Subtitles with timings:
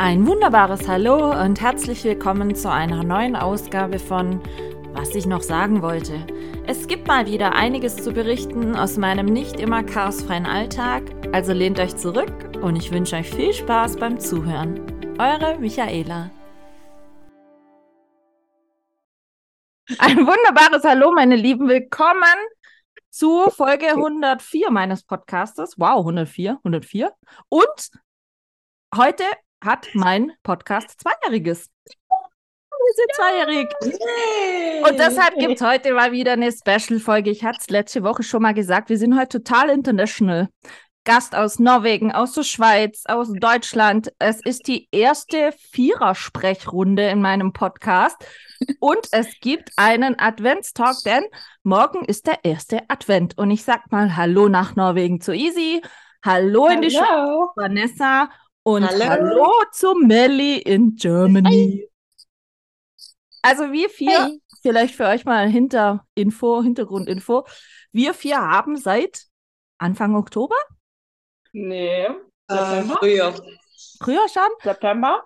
[0.00, 4.40] Ein wunderbares Hallo und herzlich willkommen zu einer neuen Ausgabe von
[4.92, 6.24] Was ich noch sagen wollte.
[6.68, 11.80] Es gibt mal wieder einiges zu berichten aus meinem nicht immer chaosfreien Alltag, also lehnt
[11.80, 12.32] euch zurück
[12.62, 14.78] und ich wünsche euch viel Spaß beim Zuhören.
[15.18, 16.30] Eure Michaela.
[19.98, 21.66] Ein wunderbares Hallo, meine Lieben.
[21.66, 22.38] Willkommen
[23.10, 25.74] zu Folge 104 meines Podcastes.
[25.76, 27.12] Wow, 104, 104.
[27.48, 27.90] Und
[28.96, 29.24] heute
[29.64, 31.70] hat mein Podcast Zweijähriges.
[32.88, 34.88] Wir sind zweijährig.
[34.88, 37.30] Und deshalb gibt es heute mal wieder eine Special-Folge.
[37.30, 40.48] Ich hatte es letzte Woche schon mal gesagt, wir sind heute total international.
[41.04, 44.12] Gast aus Norwegen, aus der Schweiz, aus Deutschland.
[44.18, 48.16] Es ist die erste Vierer-Sprechrunde in meinem Podcast.
[48.80, 51.24] Und es gibt einen Adventstalk, denn
[51.62, 53.38] morgen ist der erste Advent.
[53.38, 55.82] Und ich sag mal Hallo nach Norwegen zu Easy.
[56.24, 58.28] Hallo, in die Schweiz, Vanessa.
[58.68, 61.88] Und hallo, hallo zu Melly in Germany.
[63.40, 64.42] Also wir vier, hey.
[64.60, 67.46] vielleicht für euch mal Hinterinfo, Hintergrundinfo.
[67.92, 69.22] Wir vier haben seit
[69.78, 70.54] Anfang Oktober?
[71.54, 72.08] Nee.
[72.48, 73.34] Äh, früher.
[74.02, 74.50] Früher schon?
[74.62, 75.24] September?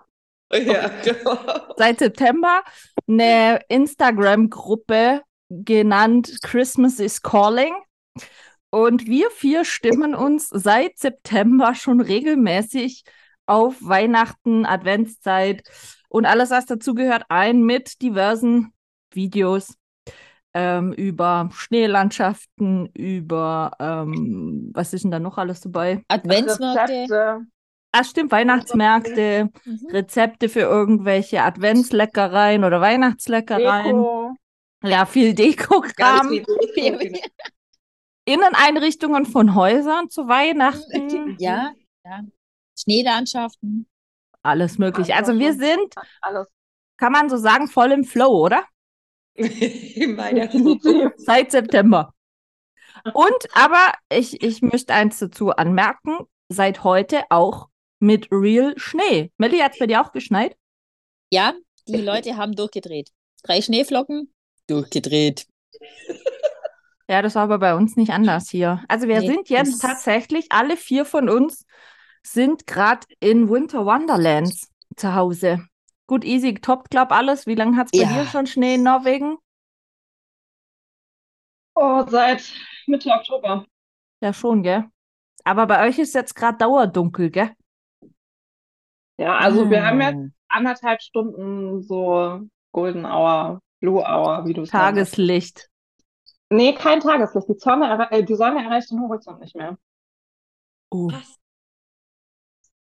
[0.52, 1.36] Ja, genau.
[1.76, 2.62] Seit September
[3.08, 7.74] eine Instagram-Gruppe genannt Christmas is Calling.
[8.70, 13.02] Und wir vier stimmen uns seit September schon regelmäßig
[13.46, 15.62] auf Weihnachten, Adventszeit
[16.08, 18.72] und alles, was dazugehört, ein mit diversen
[19.12, 19.76] Videos
[20.54, 26.04] ähm, über Schneelandschaften, über, ähm, was ist denn da noch alles dabei?
[26.08, 27.46] Adventsmärkte.
[27.94, 29.86] Ah, stimmt, Weihnachtsmärkte, mhm.
[29.90, 33.96] Rezepte für irgendwelche Adventsleckereien oder Weihnachtsleckereien.
[33.96, 34.34] Deko.
[34.84, 36.30] Ja, viel Dekokram.
[36.74, 37.18] Genau.
[38.24, 41.36] Inneneinrichtungen von Häusern zu Weihnachten.
[41.38, 41.72] Ja,
[42.04, 42.20] ja.
[42.82, 43.86] Schneelandschaften.
[44.42, 45.14] Alles möglich.
[45.14, 46.48] Also wir sind, Alles.
[46.96, 48.64] kann man so sagen, voll im Flow, oder?
[51.16, 52.12] Seit September.
[53.14, 59.32] Und aber ich, ich möchte eins dazu anmerken, seit heute auch mit Real Schnee.
[59.38, 60.56] Melli, hat es bei dir auch geschneit?
[61.30, 61.54] Ja,
[61.88, 63.10] die Leute haben durchgedreht.
[63.42, 64.32] Drei Schneeflocken,
[64.66, 65.46] durchgedreht.
[67.08, 68.82] Ja, das war aber bei uns nicht anders hier.
[68.88, 71.66] Also wir nee, sind jetzt tatsächlich, alle vier von uns
[72.22, 75.66] sind gerade in Winter Wonderlands zu Hause.
[76.06, 77.46] Gut, easy, top, glaub alles.
[77.46, 78.12] Wie lange hat es bei ja.
[78.12, 79.38] dir schon Schnee in Norwegen?
[81.74, 82.52] Oh, seit
[82.86, 83.64] Mitte Oktober.
[84.20, 84.84] Ja, schon, gell?
[85.44, 87.50] Aber bei euch ist jetzt gerade dauerdunkel, gell?
[89.18, 89.70] Ja, also hm.
[89.70, 90.32] wir haben jetzt hm.
[90.48, 92.40] anderthalb Stunden so
[92.72, 94.72] Golden Hour, Blue Hour, wie du sagst.
[94.72, 95.68] Tageslicht.
[96.50, 97.48] Nee, kein Tageslicht.
[97.48, 99.78] Die Sonne, äh, die Sonne erreicht den Horizont nicht mehr.
[100.90, 101.10] Oh.
[101.10, 101.41] Was?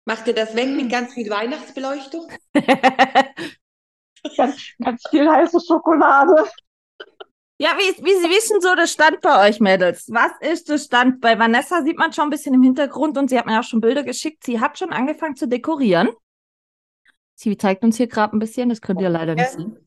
[0.05, 2.27] Macht ihr das weg mit ganz viel Weihnachtsbeleuchtung?
[4.37, 6.45] ganz, ganz viel heiße Schokolade.
[7.57, 10.07] Ja, wie, wie Sie wissen, so der Stand bei euch, Mädels.
[10.09, 11.21] Was ist der Stand?
[11.21, 13.79] Bei Vanessa sieht man schon ein bisschen im Hintergrund und sie hat mir auch schon
[13.79, 14.43] Bilder geschickt.
[14.43, 16.09] Sie hat schon angefangen zu dekorieren.
[17.35, 19.77] Sie zeigt uns hier gerade ein bisschen, das könnt ihr leider nicht sehen.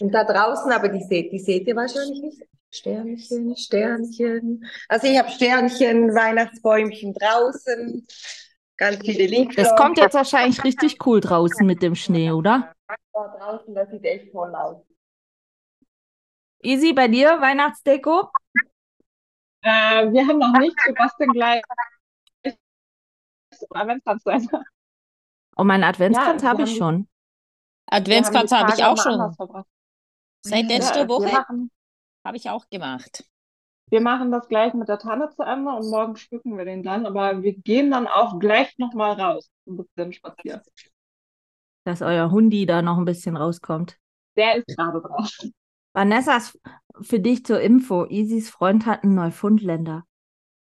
[0.00, 2.42] Und da draußen, aber die seht, die seht ihr wahrscheinlich nicht.
[2.70, 4.66] Sternchen, Sternchen.
[4.88, 8.06] Also ich habe Sternchen, Weihnachtsbäumchen draußen,
[8.76, 9.62] ganz viele Lichter.
[9.62, 12.72] Es kommt jetzt wahrscheinlich richtig cool draußen mit dem Schnee, oder?
[13.12, 14.82] Da draußen, das sieht echt toll aus.
[16.62, 18.30] Easy, bei dir Weihnachtsdeko?
[19.62, 21.62] Äh, wir haben noch nicht, wir basteln gleich
[23.70, 24.48] Adventskranz sein.
[25.56, 27.08] Oh, meinen Adventskranz ja, habe ich schon.
[27.86, 29.34] Adventskranz habe ich auch schon.
[30.42, 31.44] Seit letzter ja, Woche
[32.24, 33.24] habe ich auch gemacht.
[33.88, 37.06] Wir machen das gleich mit der Tanne zu Ende und morgen schmücken wir den dann,
[37.06, 40.60] aber wir gehen dann auch gleich nochmal raus, ein bisschen spazieren.
[41.84, 43.96] Dass euer Hundi da noch ein bisschen rauskommt.
[44.36, 45.54] Der ist gerade draußen.
[45.92, 46.42] Vanessa,
[47.00, 50.04] für dich zur Info, Isis Freund hat einen Neufundländer.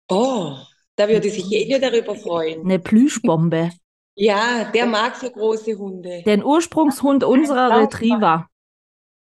[0.08, 0.56] Oh,
[0.96, 2.62] da würde sich jeder darüber freuen.
[2.62, 3.70] Eine Plüschbombe.
[4.14, 6.22] Ja, der mag so große Hunde.
[6.24, 8.48] Den Ursprungshund unserer Retriever.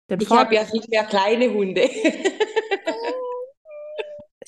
[0.09, 1.89] Den ich habe ja viel mehr kleine Hunde.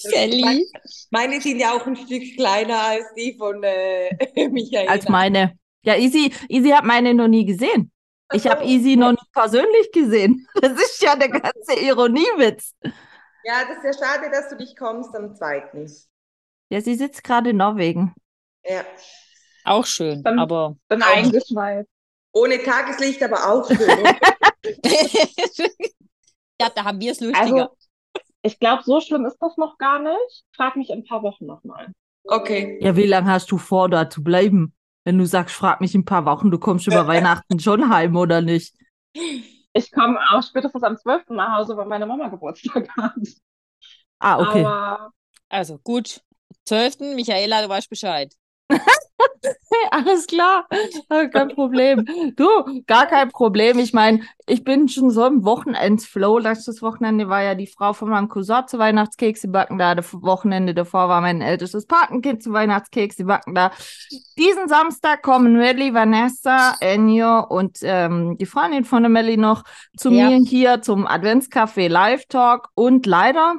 [0.11, 0.67] Sally.
[1.11, 4.17] Meine sind ja auch ein Stück kleiner als die von äh,
[4.51, 4.89] Michael.
[4.89, 5.59] Als meine.
[5.85, 7.91] Ja, Easy, Easy hat meine noch nie gesehen.
[8.33, 10.47] Ich habe Easy noch nicht persönlich gesehen.
[10.61, 12.75] Das ist ja der ganze Ironiewitz.
[13.45, 15.91] Ja, das ist ja schade, dass du nicht kommst am zweiten.
[16.71, 18.15] Ja, sie sitzt gerade in Norwegen.
[18.65, 18.85] Ja.
[19.65, 20.77] Auch schön, dann, aber.
[20.89, 21.89] Dann eingeschweißt.
[22.33, 24.05] Ohne Tageslicht, aber auch schön.
[26.61, 27.71] ja, da haben wir es lustiger.
[27.71, 27.77] Also,
[28.43, 30.45] ich glaube, so schlimm ist das noch gar nicht.
[30.55, 31.93] Frag mich in ein paar Wochen nochmal.
[32.25, 32.79] Okay.
[32.81, 34.75] Ja, wie lange hast du vor, da zu bleiben?
[35.05, 38.17] Wenn du sagst, frag mich in ein paar Wochen, du kommst über Weihnachten schon heim
[38.17, 38.75] oder nicht?
[39.73, 41.31] Ich komme auch spätestens am 12.
[41.31, 43.15] nach Hause, weil meine Mama Geburtstag hat.
[44.19, 44.65] Ah, okay.
[44.65, 45.13] Aber
[45.49, 46.21] also gut.
[46.67, 47.15] 12.
[47.15, 48.33] Michaela, du weißt Bescheid.
[49.91, 50.67] Alles klar,
[51.09, 52.05] kein Problem.
[52.37, 52.47] Du,
[52.87, 53.79] gar kein Problem.
[53.79, 56.39] Ich meine, ich bin schon so im Wochenendsflow.
[56.39, 59.95] Letztes Wochenende war ja die Frau von meinem Cousin zu Weihnachtskekse backen da.
[59.95, 63.73] Das Wochenende davor war mein ältestes Patenkind zu Weihnachtskekse backen da.
[64.39, 69.65] Diesen Samstag kommen Melly, Vanessa, Enyo und ähm, die Freundin von der Melly noch
[69.97, 70.29] zu ja.
[70.29, 73.57] mir hier zum Adventscafé Live Talk und leider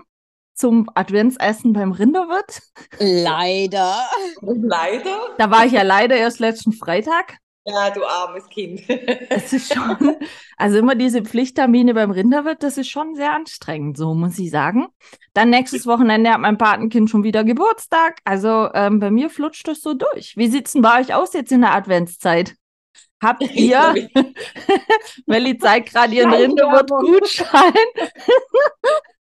[0.53, 2.61] zum Adventsessen beim Rinderwirt.
[3.00, 3.95] Leider.
[4.41, 5.17] Leider?
[5.38, 7.38] Da war ich ja leider erst letzten Freitag.
[7.65, 8.81] Ja, du armes Kind.
[9.29, 10.17] Es ist schon,
[10.57, 14.88] also immer diese Pflichttermine beim Rinderwirt, das ist schon sehr anstrengend, so muss ich sagen.
[15.33, 18.19] Dann nächstes Wochenende hat mein Patenkind schon wieder Geburtstag.
[18.25, 20.35] Also ähm, bei mir flutscht es so durch.
[20.35, 22.55] Wie sieht's denn bei euch aus jetzt in der Adventszeit?
[23.21, 24.09] Habt ihr,
[25.25, 27.73] Melli zeigt gerade ihren Rinderwirt-Gutschein.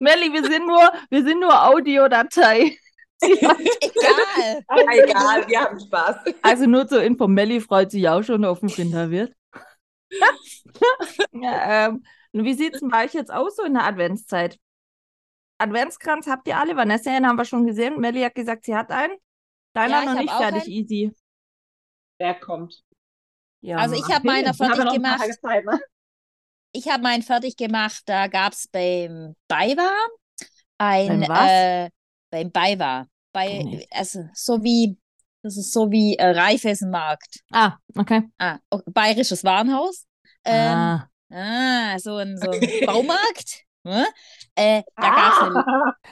[0.02, 2.76] Melli, wir sind nur, wir sind nur Audiodatei.
[3.22, 3.54] Egal.
[4.68, 6.16] Egal, wir haben Spaß.
[6.42, 9.32] Also nur zur Info, Melli freut sich auch schon auf den Winterwirt.
[11.34, 12.04] ja, ähm,
[12.34, 14.58] wie sieht es denn bei euch jetzt aus so in der Adventszeit?
[15.60, 16.76] Adventskranz habt ihr alle?
[16.76, 18.00] Vanessa haben wir schon gesehen.
[18.00, 19.16] Melli hat gesagt, sie hat einen.
[19.74, 20.72] Deiner ja, noch nicht fertig, einen.
[20.72, 21.16] easy.
[22.20, 22.84] Der kommt.
[23.62, 25.30] Ja, also ich habe meiner fertig gemacht.
[25.40, 25.80] Zeit, ne?
[26.72, 28.02] Ich habe meinen fertig gemacht.
[28.06, 29.92] Da gab es beim Baiwa
[30.82, 31.90] ein beim, äh,
[32.30, 33.06] beim Baiwa.
[33.32, 34.98] Bei, also so wie,
[35.42, 37.42] das ist so wie äh, Reifessenmarkt.
[37.52, 38.24] Ah, okay.
[38.38, 38.58] Ah,
[38.88, 40.06] bayerisches Warenhaus.
[40.44, 41.10] Ähm, ah.
[41.32, 42.00] ah.
[42.00, 43.64] so ein, so ein Baumarkt.
[43.86, 44.06] Hm?
[44.56, 45.10] Äh, da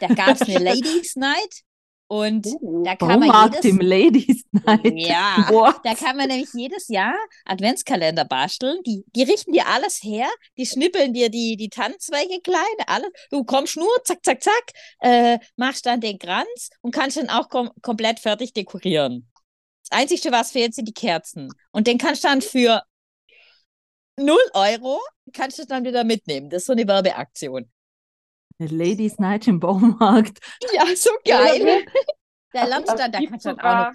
[0.07, 1.63] gab es eine, eine Ladies Night
[2.09, 4.94] und uh, da kann man jedes, im Ladies Night.
[4.95, 5.75] Ja, What?
[5.83, 7.13] da kann man nämlich jedes Jahr
[7.45, 8.79] Adventskalender basteln.
[8.83, 10.27] Die, die richten dir alles her,
[10.57, 13.11] die schnippeln dir die, die Tannenzweige klein, alles.
[13.29, 14.71] Du kommst nur, zack, zack, zack,
[15.01, 19.29] äh, machst dann den Kranz und kannst dann auch kom komplett fertig dekorieren.
[19.88, 21.50] Das Einzige, was fehlt, sind die Kerzen.
[21.71, 22.81] Und den kannst du dann für
[24.17, 25.00] 0 Euro
[25.31, 26.50] kannst du dann wieder mitnehmen.
[26.50, 27.71] Das ist so eine Werbeaktion.
[28.59, 30.39] Eine Ladies Night im Baumarkt.
[30.73, 31.85] Ja, so geil.
[32.53, 33.56] Der Landstand, da kannst du auch
[33.88, 33.94] noch.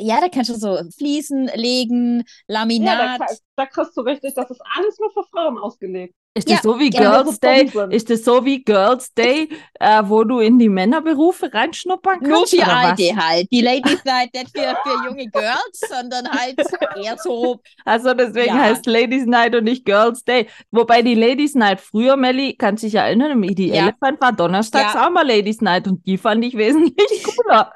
[0.00, 3.20] Ja, da kannst du so Fliesen legen, Laminat.
[3.20, 6.14] Ja, da, da kriegst du richtig, das ist alles nur für Frauen ausgelegt.
[6.38, 7.70] Ist das ja, so wie Girls Day?
[7.90, 9.48] Ist das so wie Girls Day,
[9.80, 12.30] äh, wo du in die Männerberufe reinschnuppern kannst?
[12.30, 13.48] Nur für Alte halt.
[13.50, 16.60] Die Ladies Night nicht für, für junge Girls, sondern halt
[16.96, 17.60] eher so.
[17.84, 18.62] Also deswegen ja.
[18.62, 20.46] heißt Ladies Night und nicht Girls Day.
[20.70, 23.82] Wobei die Ladies Night früher, Melly, kannst dich erinnern, im ID ja.
[23.82, 25.06] Elephant war donnerstags ja.
[25.06, 27.72] auch mal Ladies Night und die fand ich wesentlich cooler.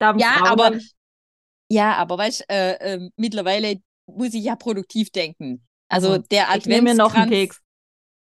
[0.00, 0.78] ja, aber,
[1.68, 5.66] ja, aber weißt du, äh, äh, mittlerweile muss ich ja produktiv denken.
[5.88, 6.56] Also der Adventskranz.
[6.56, 7.60] Ich nehme mir noch einen Keks.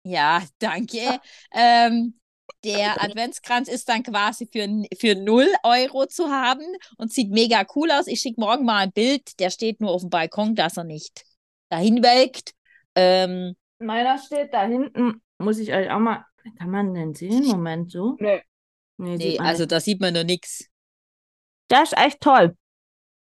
[0.03, 1.19] Ja, danke.
[1.51, 2.15] ähm,
[2.63, 4.67] der Adventskranz ist dann quasi für,
[4.97, 6.65] für 0 Euro zu haben
[6.97, 8.07] und sieht mega cool aus.
[8.07, 11.23] Ich schicke morgen mal ein Bild, der steht nur auf dem Balkon, dass er nicht
[11.69, 12.53] dahin welkt.
[12.95, 16.25] Ähm, Meiner steht da hinten, muss ich euch auch mal,
[16.57, 17.45] kann man den sehen?
[17.45, 18.17] Moment, so?
[18.19, 18.41] Nee.
[18.97, 20.65] Nee, nee also da sieht man noch nichts.
[21.69, 22.57] Das ist echt toll.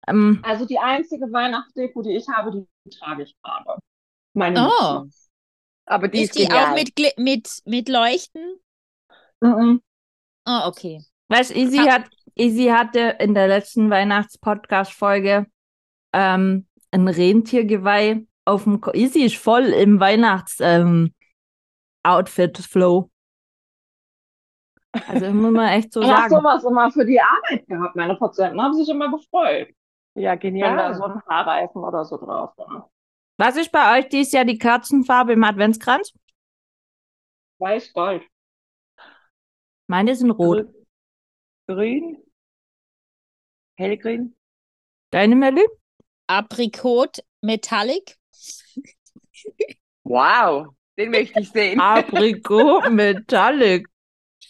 [0.09, 3.79] Ähm, also die einzige Weihnachtsdeko, die ich habe, die trage ich gerade.
[4.33, 5.01] Meine oh.
[5.05, 5.22] Mütze.
[5.87, 8.59] Aber die ist, ist die auch mit, mit, mit Leuchten?
[9.41, 9.81] Mhm.
[10.47, 11.01] Oh, okay.
[11.29, 15.47] Weißt du, Easy, hat, Easy hatte in der letzten Weihnachts-Podcast-Folge
[16.13, 18.81] ähm, ein Rentiergeweih auf dem.
[18.81, 22.99] Ko Easy ist voll im Weihnachts-Outfit-Flow.
[22.99, 23.09] Ähm,
[25.09, 26.19] also muss man echt so ich sagen.
[26.19, 27.97] Ich habe sowas immer für die Arbeit gehabt.
[27.97, 29.69] Meine Patienten haben sich immer gefreut.
[30.15, 30.71] Ja, genial.
[30.71, 32.91] Wenn da so ein Haarreifen oder so drauf war.
[33.43, 36.13] Was ist bei euch dieses Jahr die Kerzenfarbe im Adventskranz?
[37.59, 38.23] Weiß-Gold.
[39.89, 40.73] Meine sind rot.
[41.67, 42.23] Grün.
[43.77, 44.37] Hellgrün.
[45.11, 45.67] Deine Melli?
[46.29, 48.17] Aprikot Metallic.
[50.05, 51.81] Wow, den möchte ich sehen.
[51.81, 53.89] Aprikot Metallic.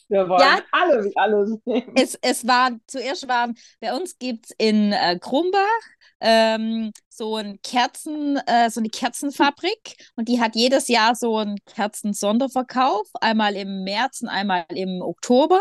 [0.08, 1.92] Wir wollen ja, alle, alle sehen.
[1.94, 5.80] Es, es war, zuerst war, bei uns gibt es in äh, Krumbach
[6.22, 11.58] ähm, so ein Kerzen, äh, so eine Kerzenfabrik und die hat jedes Jahr so einen
[11.66, 15.60] Kerzensonderverkauf, einmal im März und einmal im Oktober.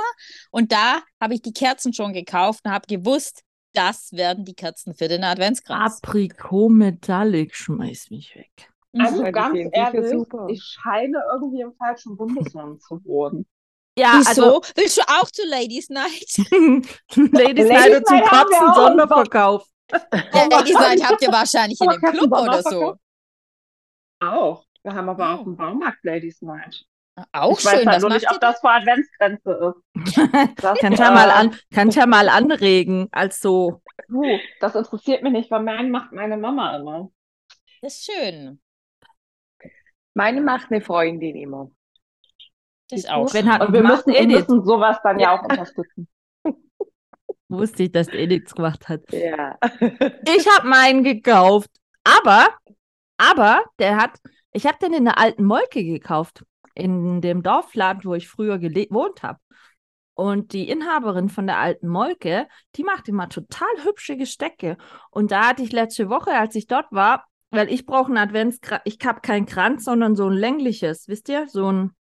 [0.51, 3.41] Und da habe ich die Kerzen schon gekauft und habe gewusst,
[3.73, 5.99] das werden die Kerzen für den Adventskranz.
[6.03, 8.69] Aprikot Metallic, schmeiß mich weg.
[8.97, 9.31] Also mhm.
[9.31, 13.45] ganz ehrlich, ich scheine irgendwie im falschen Bundesland zu wohnen.
[13.97, 14.29] Ja, Wieso?
[14.29, 16.37] also willst du auch zu Ladies Night?
[17.15, 19.65] Ladies, Ladies Night zum Katzen Sonderverkauf.
[20.33, 22.95] Ja, Ladies Night habt ihr wahrscheinlich in dem Club oder so.
[24.19, 24.65] Auch.
[24.83, 25.41] Wir haben aber Oh.
[25.41, 26.83] auch im Baumarkt Ladies Night.
[27.33, 30.55] Auch ich weiß schön, halt was nur nicht, ob das vor Adventsgrenze ist.
[30.61, 33.81] Das, Kann ich ja mal äh, an, kann ich ja mal anregen, als so.
[34.07, 37.11] puh, das interessiert mich nicht, weil meinen macht meine Mama immer.
[37.81, 38.61] Das ist schön.
[40.13, 41.69] Meine macht eine Freundin immer.
[42.89, 44.47] Das ist auch Wenn hat- Und wir müssen, wir Edith.
[44.47, 46.07] müssen sowas dann ja auch unterstützen.
[47.51, 49.01] Wusste ich, dass die nichts gemacht hat.
[49.11, 49.57] Ja.
[50.25, 51.69] Ich habe meinen gekauft.
[52.03, 52.47] Aber,
[53.17, 54.19] aber, der hat,
[54.53, 56.43] ich habe den in der alten Molke gekauft.
[56.73, 59.39] In dem Dorfladen, wo ich früher gewohnt habe.
[60.13, 64.77] Und die Inhaberin von der alten Molke, die macht immer total hübsche Gestecke.
[65.09, 68.81] Und da hatte ich letzte Woche, als ich dort war, weil ich brauche einen Adventskranz,
[68.85, 71.47] ich habe keinen Kranz, sondern so ein längliches, wisst ihr?
[71.49, 71.91] So ein,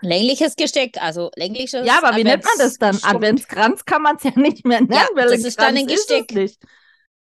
[0.00, 1.86] Längliches Gesteck, also längliches.
[1.86, 2.94] ja, aber wie nennt man das dann?
[2.96, 5.88] Advents- Adventskranz kann man es ja nicht mehr nennen, Ja, weil das ist dann ein
[5.88, 6.34] ist es Gesteck.
[6.34, 6.62] nicht.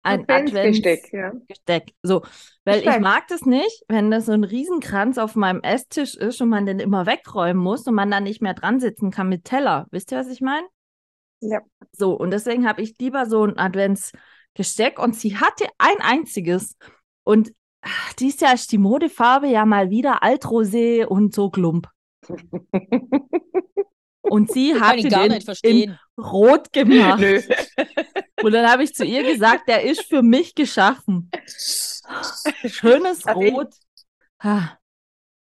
[0.05, 1.31] Ein Adventsgesteck, ja.
[1.47, 1.93] Gesteck.
[2.01, 2.23] So,
[2.65, 3.01] weil ich Gesteck.
[3.01, 6.79] mag das nicht, wenn das so ein Riesenkranz auf meinem Esstisch ist und man den
[6.79, 9.87] immer wegräumen muss und man dann nicht mehr dran sitzen kann mit Teller.
[9.91, 10.67] Wisst ihr, was ich meine?
[11.39, 11.59] Ja.
[11.93, 16.75] So, und deswegen habe ich lieber so ein Adventsgesteck und sie hatte ein einziges.
[17.23, 21.87] Und ach, dieses Jahr ist die Modefarbe ja mal wieder Altrosé und so Glump.
[24.21, 25.99] Und sie hatte ich gar nicht verstehen.
[26.17, 27.19] rot gemacht.
[27.19, 27.41] Nö.
[28.41, 31.29] Und dann habe ich zu ihr gesagt, der ist für mich geschaffen.
[32.65, 33.73] Schönes Also ich- Rot.
[34.41, 34.77] Da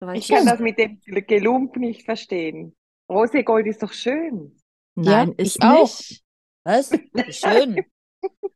[0.00, 2.76] war Ich ich kann das mit dem Gelump nicht verstehen.
[3.10, 4.56] Rosegold ist doch schön.
[4.94, 5.82] Nein, Ja, ist ich auch.
[5.82, 6.22] nicht.
[6.64, 6.90] Was?
[7.30, 7.84] Schön.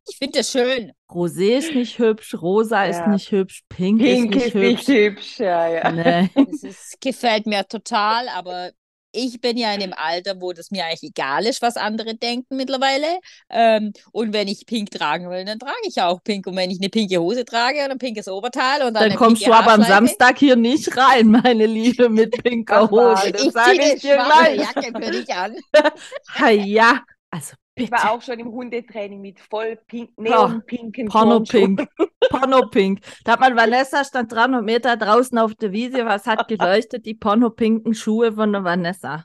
[0.09, 0.93] Ich finde das schön.
[1.11, 3.07] Rosé ist nicht hübsch, rosa ist Ja.
[3.07, 4.89] nicht hübsch, pink, Pink ist ist nicht nicht hübsch.
[4.89, 5.91] hübsch, ja, ja.
[5.93, 6.31] Nee.
[6.35, 8.71] Das ist, gefällt mir total, aber
[9.15, 12.57] ich bin ja in dem Alter, wo das mir eigentlich egal ist, was andere denken
[12.57, 13.07] mittlerweile.
[13.51, 16.47] Ähm, und wenn ich pink tragen will, dann trage ich auch pink.
[16.47, 19.47] Und wenn ich eine pinke Hose trage und ein pinkes Oberteil und dann, Dann kommst
[19.47, 23.33] du aber am Samstag hier nicht rein, meine Liebe, mit pinker Hose.
[23.33, 23.43] das?
[23.43, 24.61] Ich sage ich eine dir gleich.
[24.61, 25.57] Jacke für dich an.
[26.39, 28.03] Ha, ja, also Ich bitte.
[28.03, 31.89] war auch schon im Hundetraining mit voll pink, Ja, neonpinken Porno-Pink.
[32.29, 33.01] Porno-Pink.
[33.25, 37.07] Da hat man Vanessa stand dran und Meter draußen auf der Wiese, was hat geleuchtet?
[37.07, 39.25] Die porno-pinken Schuhe von der Vanessa.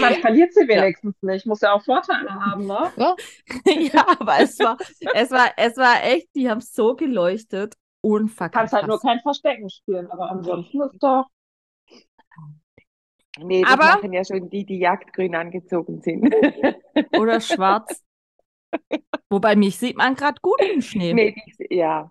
[0.00, 1.46] Man verliert sie wenigstens nicht.
[1.46, 2.92] Muss ja auch Vorteile haben, ne?
[3.92, 4.76] ja, aber es war,
[5.14, 7.74] es war, es war echt, die haben so geleuchtet.
[8.02, 8.50] Unfassbar.
[8.50, 11.26] Kannst halt nur kein Verstecken spielen, aber ansonsten ist doch.
[13.40, 16.32] Nee, das Aber- machen ja schon die, die jagdgrün angezogen sind.
[17.18, 18.02] Oder schwarz.
[19.28, 21.12] Wobei mich sieht man gerade gut im Schnee.
[21.14, 22.10] nee, die, ja.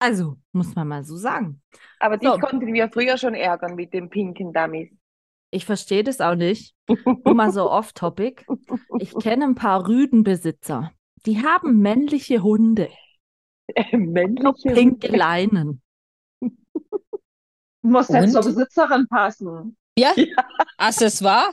[0.00, 1.60] Also, muss man mal so sagen.
[1.98, 2.38] Aber dich So.
[2.38, 4.90] konnten wir früher schon ärgern mit den pinken Dummies.
[5.50, 6.74] Ich verstehe das auch nicht.
[7.24, 8.44] Nur mal so off-topic.
[9.00, 10.92] Ich kenne ein paar Rüdenbesitzer.
[11.26, 12.90] Die haben männliche Hunde.
[13.92, 15.82] Männliche pinke Leinen.
[17.82, 18.42] Muss jetzt zur?
[18.42, 19.76] Besitzerin passen.
[19.98, 20.12] Ja?
[20.78, 21.52] Es wahr?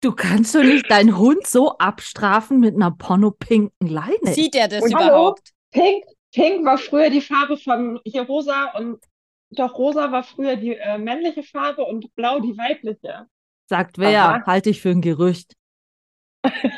[0.00, 4.32] Du kannst doch nicht deinen Hund so abstrafen mit einer porno-pinken Leine.
[4.34, 5.06] Sieht er das Und hallo?
[5.06, 5.50] überhaupt?
[5.70, 8.98] Pink, Pink war früher die Farbe von hier rosa und
[9.50, 13.26] doch rosa war früher die äh, männliche Farbe und blau die weibliche.
[13.68, 14.24] Sagt wer?
[14.24, 14.42] Aha.
[14.46, 15.54] Halte ich für ein Gerücht.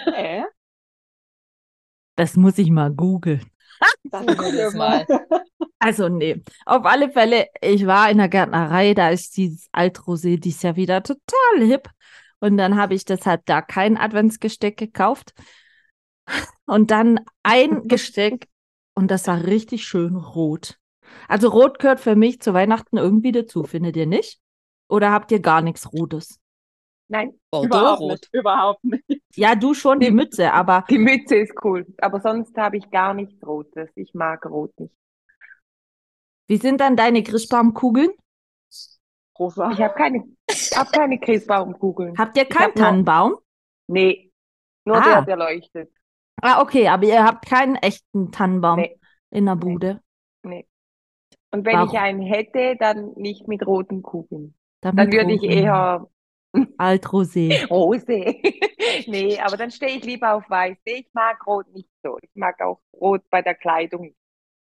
[0.07, 0.45] Nee,
[2.17, 3.45] Das muss ich mal googeln.
[4.05, 5.07] Das Google ist mal.
[5.85, 6.43] Also, nee.
[6.65, 11.03] Auf alle Fälle, ich war in der Gärtnerei, da ist dieses Altrosé dies Jahr wieder
[11.03, 11.91] total hip.
[12.41, 15.35] Und dann habe ich deshalb da kein Adventsgesteck gekauft.
[16.65, 18.49] Und dann ein Gesteck
[18.95, 20.79] und das war richtig schön rot.
[21.29, 24.41] Also rot gehört für mich zu Weihnachten irgendwie dazu, findet ihr nicht?
[24.89, 26.41] Oder habt ihr gar nichts Rotes?
[27.09, 28.11] Nein, Bordeaux überhaupt rot.
[28.11, 28.29] nicht.
[28.33, 29.23] Überhaupt nicht.
[29.35, 31.87] Ja, du schon die Mütze, aber die Mütze ist cool.
[31.99, 33.91] Aber sonst habe ich gar nichts Rotes.
[33.97, 34.95] Ich mag Rot nicht.
[36.49, 38.11] Wie sind dann deine Christbaumkugeln?
[39.39, 39.71] Rosa.
[39.73, 40.25] Ich habe keine,
[40.77, 42.17] hab keine Christbaumkugeln.
[42.19, 43.37] Habt ihr keinen hab nur- Tannenbaum?
[43.89, 44.31] Nee,
[44.85, 45.03] nur Ah.
[45.05, 45.93] der, der leuchtet.
[46.41, 48.99] Ah, okay, aber ihr habt keinen echten Tannenbaum Nee.
[49.31, 50.01] in der Bude.
[50.45, 50.67] Nee.
[51.51, 51.89] Und wenn Warum?
[51.91, 54.55] ich einen hätte, dann nicht mit roten Kugeln.
[54.81, 56.07] Damit Dann würde ich eher
[56.79, 57.67] Altrosé.
[57.69, 58.07] Rose.
[59.07, 60.77] nee, aber dann stehe ich lieber auf Weiß.
[60.87, 62.19] Nee, ich mag Rot nicht so.
[62.23, 64.15] Ich mag auch Rot bei der Kleidung.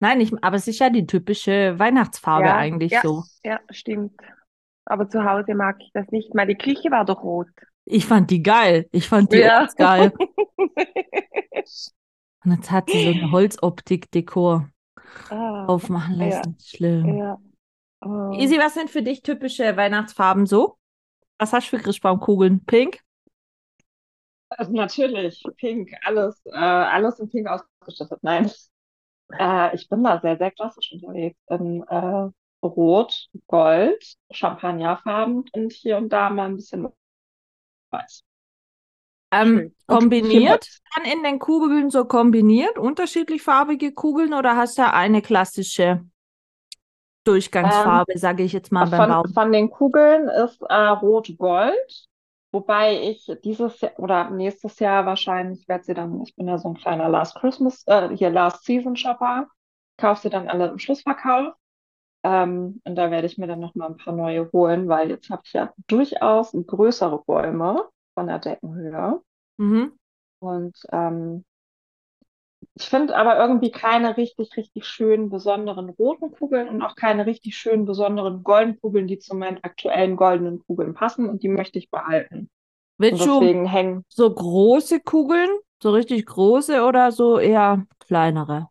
[0.00, 3.00] Nein, ich, aber es ist ja die typische Weihnachtsfarbe Ja, eigentlich ja.
[3.02, 3.24] so.
[3.44, 4.12] Ja, stimmt.
[4.84, 6.34] Aber zu Hause mag ich das nicht.
[6.34, 7.48] Meine Küche war doch rot.
[7.86, 8.88] Ich fand die geil.
[8.92, 9.60] Ich fand die Ja.
[9.60, 10.12] ganz geil.
[12.44, 14.68] Und jetzt hat sie so eine Holzoptik-Dekor
[15.30, 16.26] ah, aufmachen Ja.
[16.26, 16.56] lassen.
[16.62, 17.16] Schlimm.
[17.16, 17.38] ja.
[18.02, 18.32] Oh.
[18.38, 20.76] Isi, was sind für dich typische Weihnachtsfarben so?
[21.38, 22.64] Was hast du für Christbaumkugeln?
[22.64, 23.00] Pink?
[24.48, 28.20] Also natürlich, pink, alles, äh, alles in pink ausgestattet.
[28.22, 28.50] Nein.
[29.32, 31.38] Äh, ich bin da sehr, sehr klassisch unterwegs.
[31.48, 32.30] In äh,
[32.62, 36.88] Rot, Gold, Champagnerfarben und hier und da mal ein bisschen
[37.90, 38.22] weiß.
[39.32, 45.20] Ähm, kombiniert dann in den Kugeln so kombiniert, unterschiedlich farbige Kugeln oder hast du eine
[45.20, 46.04] klassische
[47.24, 49.34] Durchgangsfarbe, sage ich jetzt mal beim Von, Baum?
[49.34, 52.06] von den Kugeln ist äh, Rot-Gold,
[52.52, 56.68] wobei ich dieses Jahr oder nächstes Jahr wahrscheinlich werde sie dann, ich bin ja so
[56.68, 59.48] ein kleiner Last Christmas, äh, hier Last Season Shopper,
[59.96, 61.54] kaufe sie dann alle im Schlussverkauf.
[62.22, 65.42] Ähm, und da werde ich mir dann nochmal ein paar neue holen, weil jetzt habe
[65.44, 69.22] ich ja durchaus größere Bäume von der Deckenhöhe.
[69.58, 69.98] Mhm.
[70.40, 71.44] Und ähm,
[72.78, 77.56] ich finde aber irgendwie keine richtig, richtig schönen besonderen roten Kugeln und auch keine richtig
[77.56, 81.90] schönen besonderen goldenen Kugeln, die zu meinen aktuellen goldenen Kugeln passen und die möchte ich
[81.90, 82.50] behalten.
[83.08, 85.48] Und Willst du hängen, so große Kugeln,
[85.82, 88.68] so richtig große oder so eher kleinere?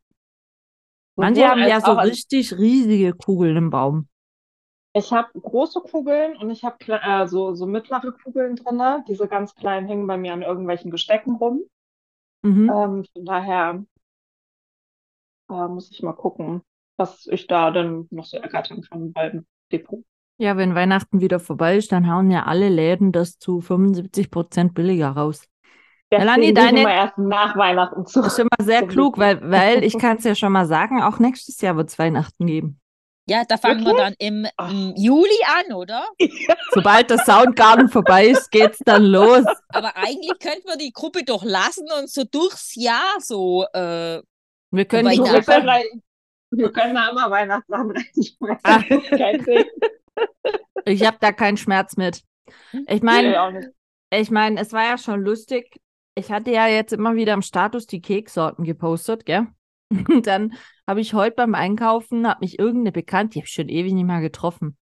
[1.16, 4.08] Manche sowohl haben ja so richtig riesige Kugeln im Baum.
[4.94, 9.04] ich habe große Kugeln und ich habe äh, so, so mittlere Kugeln drin.
[9.08, 11.64] Diese ganz kleinen hängen bei mir an irgendwelchen Gestecken rum.
[12.44, 12.70] Mhm.
[12.70, 13.86] Ähm, von daher
[15.50, 16.62] äh, muss ich mal gucken,
[16.98, 20.04] was ich da dann noch so ergattern kann beim Depot.
[20.38, 24.74] Ja, wenn Weihnachten wieder vorbei ist, dann hauen ja alle Läden das zu 75 Prozent
[24.74, 25.48] billiger raus.
[26.12, 28.22] Melanie, deine- wir erst nach Weihnachten zu.
[28.22, 31.02] Das ist immer sehr Zum klug, weil, weil ich kann es ja schon mal sagen,
[31.02, 32.80] auch nächstes Jahr wird es Weihnachten geben.
[33.28, 33.98] Ja, da fangen wir Wirklich?
[33.98, 36.06] dann im, im Juli an, oder?
[36.74, 39.44] Sobald der Soundgarden vorbei ist, geht's dann los.
[39.70, 43.66] Aber eigentlich könnten wir die Gruppe doch lassen und so durchs Jahr so.
[43.74, 44.22] Äh,
[44.76, 46.04] Wir können So, wir, können,
[46.52, 48.60] wir können da immer Weihnachtssachen reinschmeißen.
[48.64, 48.84] Ah.
[50.86, 52.24] Ich habe da keinen Schmerz mit.
[52.72, 53.70] Ich Nee, meine, nicht.
[54.12, 55.80] ich meine, es war ja schon lustig.
[56.16, 59.48] Ich hatte ja jetzt immer wieder im Status die Keksorten gepostet, gell?
[59.90, 60.54] Und dann
[60.88, 64.06] habe ich heute beim Einkaufen, hat mich irgendeine Bekannte, die habe ich schon ewig nicht
[64.06, 64.78] mehr getroffen.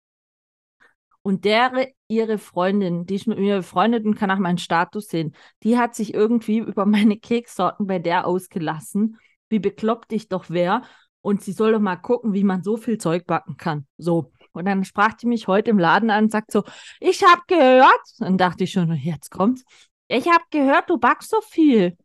[1.22, 5.34] Und der, ihre Freundin, die ist mit mir befreundet und kann auch meinen Status sehen,
[5.64, 9.18] die hat sich irgendwie über meine Keksorten bei der ausgelassen,
[9.54, 10.82] wie bekloppt ich doch wäre.
[11.22, 13.88] Und sie soll doch mal gucken, wie man so viel Zeug backen kann.
[13.98, 14.34] So.
[14.52, 16.64] Und dann sprach die mich heute im Laden an und sagt so,
[17.00, 19.64] ich habe gehört, dann dachte ich schon, jetzt kommt's.
[20.08, 21.98] Ich habe gehört, du backst so viel.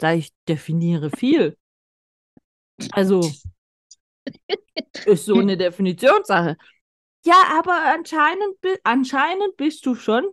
[0.00, 1.56] Sag ich, definiere viel.
[2.92, 3.30] Also,
[5.04, 6.56] ist so eine Definitionssache.
[7.24, 10.24] Ja, aber anscheinend, anscheinend bist du schon.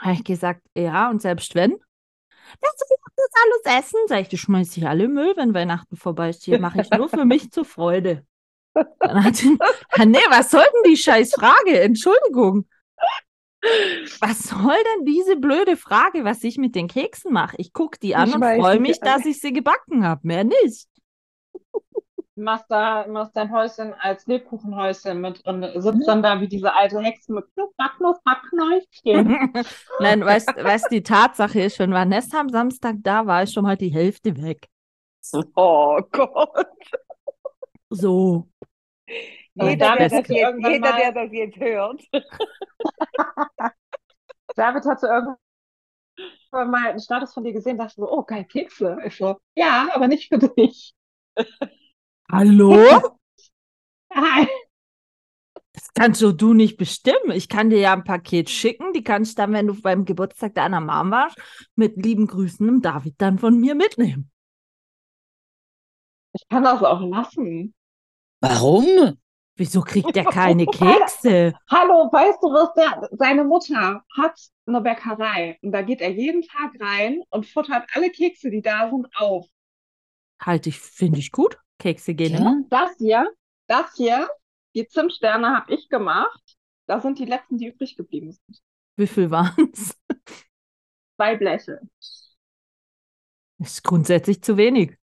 [0.00, 1.76] Habe ich gesagt, ja, und selbst wenn?
[2.60, 3.98] Willst du das alles essen?
[4.06, 6.44] Sag ich, das schmeiß ich alle Müll, wenn Weihnachten vorbei ist.
[6.44, 8.24] Hier mache ich nur für mich zur Freude.
[8.98, 9.56] Dann hat sie,
[9.96, 11.80] ja, nee, was soll denn die scheiß Frage?
[11.80, 12.66] Entschuldigung.
[14.20, 17.56] Was soll denn diese blöde Frage, was ich mit den Keksen mache?
[17.58, 19.12] Ich gucke die an und schmeiß freue mich, alle.
[19.12, 20.20] dass ich sie gebacken habe.
[20.24, 20.86] Mehr nicht.
[22.36, 25.64] Machst, da, machst dein Häuschen als Lebkuchenhäuschen mit drin.
[25.80, 27.44] Sitzt dann da wie diese alte Hexe mit
[27.76, 29.52] Backknäuschen.
[30.00, 33.76] Nein, weißt weißt, die Tatsache ist, wenn Vanessa am Samstag da war, ist schon mal
[33.76, 34.66] die Hälfte weg.
[35.54, 36.66] Oh Gott.
[37.90, 38.48] So.
[39.56, 42.02] Aber Jeder, der David das hat jetzt, jeder, mal- der das jetzt hört.
[44.56, 48.98] David hatte irgendwann mal einen Status von dir gesehen, dachte so, oh geil, Kekse.
[49.04, 50.94] Ich so, ja, aber nicht für dich.
[52.34, 52.74] Hallo?
[54.12, 54.48] Hi.
[55.72, 57.30] Das kannst doch du nicht bestimmen.
[57.32, 58.92] Ich kann dir ja ein Paket schicken.
[58.92, 61.36] Die kannst du dann, wenn du beim Geburtstag deiner Mom warst,
[61.76, 64.32] mit lieben Grüßen dem David dann von mir mitnehmen.
[66.32, 67.72] Ich kann das auch lassen.
[68.40, 69.16] warum?
[69.54, 71.54] Wieso kriegt der keine Kekse?
[71.70, 76.42] Hallo, weißt du, was der, seine Mutter hat eine Bäckerei und da geht er jeden
[76.42, 79.46] Tag rein und futtert alle Kekse, die da sind, auf.
[80.40, 81.58] Halte ich, finde ich gut.
[81.78, 82.32] Kekse gehen.
[82.34, 82.56] Ja?
[82.68, 83.32] Das hier,
[83.66, 84.28] das hier,
[84.74, 86.56] die Zimtsterne habe ich gemacht.
[86.86, 88.62] Das sind die letzten, die übrig geblieben sind.
[88.96, 89.96] Wie viel waren es?
[91.16, 91.80] Zwei Bleche.
[93.58, 94.98] Das ist grundsätzlich zu wenig.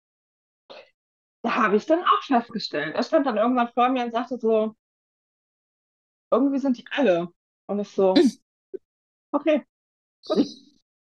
[1.42, 2.94] Da habe ich dann auch festgestellt.
[2.94, 4.76] Er stand dann irgendwann vor mir und sagte so,
[6.30, 7.28] irgendwie sind die alle.
[7.66, 8.14] Und ich so,
[9.32, 9.64] okay.
[10.26, 10.46] Gut.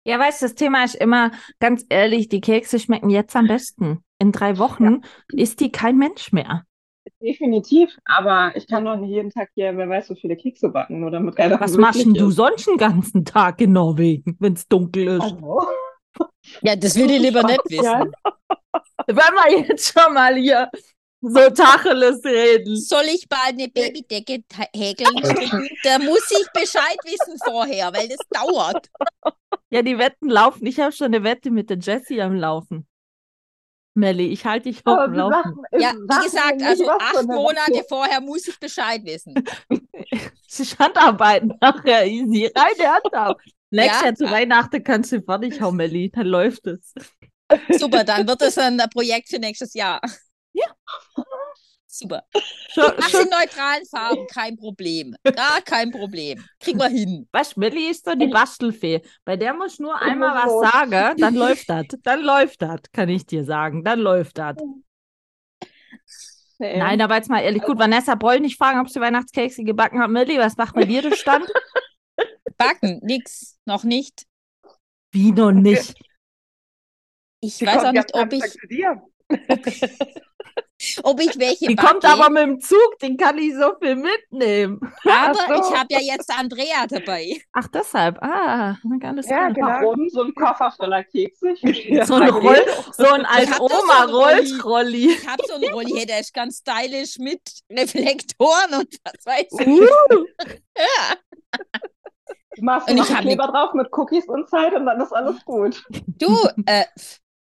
[0.04, 4.04] Ja, weißt du, das Thema ist immer, ganz ehrlich, die Kekse schmecken jetzt am besten.
[4.22, 5.02] In drei Wochen
[5.34, 6.64] isst die kein Mensch mehr.
[7.20, 11.00] Definitiv, aber ich kann doch nicht jeden Tag hier, wer weiß, wie viele Kekse backen,
[11.00, 12.36] nur damit keiner Was machst du ist.
[12.36, 15.24] sonst den ganzen Tag in Norwegen, wenn es dunkel ist?
[15.24, 15.64] Hallo?
[16.62, 18.02] Ja, das will ich lieber nicht Ja.
[18.02, 18.12] wissen.
[19.08, 20.70] Wenn wir jetzt schon mal hier
[21.22, 22.76] so Tacheles reden.
[22.76, 24.44] Soll ich bald eine Babydecke
[24.76, 25.16] häkeln?
[25.84, 28.88] Da muss ich Bescheid wissen vorher, weil das dauert.
[29.72, 30.66] Ja, die Wetten laufen.
[30.68, 32.86] Ich habe schon eine Wette mit der Jessie am Laufen.
[33.94, 35.16] Melli, ich halte dich sagen-
[35.78, 39.34] Ja, wie gesagt, also acht Monate vorher muss ich Bescheid wissen.
[40.48, 42.46] Sie Handarbeiten nachher easy.
[42.56, 43.46] Reine Handarbeit.
[43.70, 44.06] Nächstes Ja.
[44.06, 46.10] Jahr zu Weihnachten kannst du fertig hauen, Melli.
[46.10, 46.94] Dann läuft es.
[47.78, 50.00] Super, dann wird das ein Projekt für nächstes Jahr.
[50.54, 50.66] Ja.
[52.02, 52.24] Super.
[52.74, 55.16] Schon, in neutralen Farben, kein Problem.
[55.24, 56.44] Gar kein Problem.
[56.60, 57.28] Kriegen wir hin.
[57.32, 59.02] weißt, Melli ist so die Bastelfee.
[59.24, 61.86] Bei der muss nur einmal was sagen, dann läuft das.
[62.02, 63.84] Dann läuft das, kann ich dir sagen.
[63.84, 64.58] Dann läuft das.
[66.58, 66.78] Nee.
[66.78, 67.62] Nein, aber jetzt mal ehrlich.
[67.62, 70.10] Gut, Vanessa ich nicht fragen, ob sie Weihnachtskekse gebacken hat.
[70.10, 71.46] Melli, was macht bei dir der Stand?
[72.58, 74.26] Backen, nix, noch nicht.
[75.12, 75.94] Wie noch nicht?
[77.42, 78.44] Ich Sie weiß auch nicht, ob ich.
[81.04, 81.88] ob ich welche Die backe.
[81.90, 84.80] kommt aber mit dem Zug, den kann ich so viel mitnehmen.
[85.06, 85.70] aber so.
[85.72, 87.42] ich habe ja jetzt Andrea dabei.
[87.54, 88.22] Ach, deshalb.
[88.22, 89.54] Ah, alles Ja, klar.
[89.54, 89.68] genau.
[89.68, 91.56] Warum so ein Koffer voller Kekse?
[92.06, 92.62] So ein, Roll,
[92.98, 94.18] so ein hab doch so.
[94.18, 95.12] Rolls-Rolli.
[95.12, 99.68] Ich habe so einen Rolli der ist ganz stylisch mit Reflektoren und was weiß ich.
[99.68, 100.26] Uh,
[100.78, 101.16] Ja.
[102.56, 105.44] Du machst Und noch ich Kleber drauf mit Cookies und Zeit und dann ist alles
[105.46, 105.84] gut.
[106.08, 106.86] Du, äh,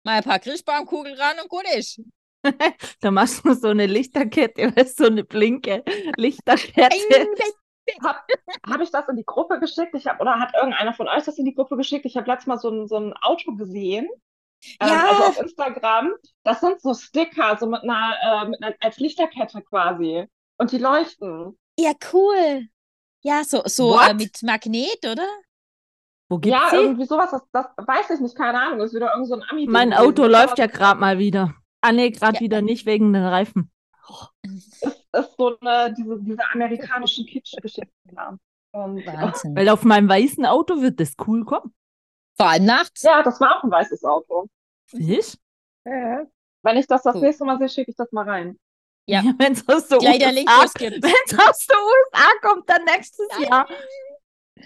[0.03, 2.01] mal ein paar Christbaumkugeln ran und gut ist.
[3.01, 5.83] da machst du so eine Lichterkette, weißt so eine blinke
[6.17, 7.29] Lichterkette.
[8.67, 9.95] Habe ich das in die Gruppe geschickt?
[9.95, 12.07] Ich hab, oder hat irgendeiner von euch das in die Gruppe geschickt?
[12.07, 14.09] Ich habe letztes Mal so ein, so ein Auto gesehen.
[14.81, 15.09] Ähm, Ja.
[15.11, 16.15] also auf Instagram.
[16.45, 20.27] Das sind so Sticker, so mit einer, äh, mit einer als Lichterkette quasi.
[20.57, 21.59] Und die leuchten.
[21.79, 22.69] Ja, cool.
[23.23, 25.27] Ja, so, so äh, mit Magnet, oder?
[26.29, 26.77] Wo gibt's ja, sie?
[26.77, 28.79] irgendwie sowas, das, das weiß ich nicht, keine Ahnung.
[28.79, 29.67] Das ist wieder irgend so ein Ami.
[29.67, 31.55] Mein Auto läuft ja gerade mal wieder.
[31.85, 32.41] Ah, nee, gerade Ja.
[32.41, 33.71] wieder nicht wegen den Reifen.
[34.43, 37.93] ist, ist so eine, diese, diese amerikanischen Kitsch-Geschichten.
[38.17, 38.39] Ja.
[38.73, 39.55] Und, Wahnsinn.
[39.55, 41.75] Weil auf meinem weißen Auto wird das cool kommen.
[42.37, 43.03] Vor allem nachts.
[43.03, 44.49] ja, das war auch ein weißes Auto.
[44.91, 45.39] Siehst?
[45.85, 46.25] Ja.
[46.63, 47.21] Wenn ich das das Cool.
[47.23, 48.59] nächste Mal sehe, schicke ich das mal rein.
[49.07, 49.23] Ja.
[49.39, 53.43] Wenn es aus der USA, es aus der USA kommt, dann nächstes Nein.
[53.43, 53.69] Jahr.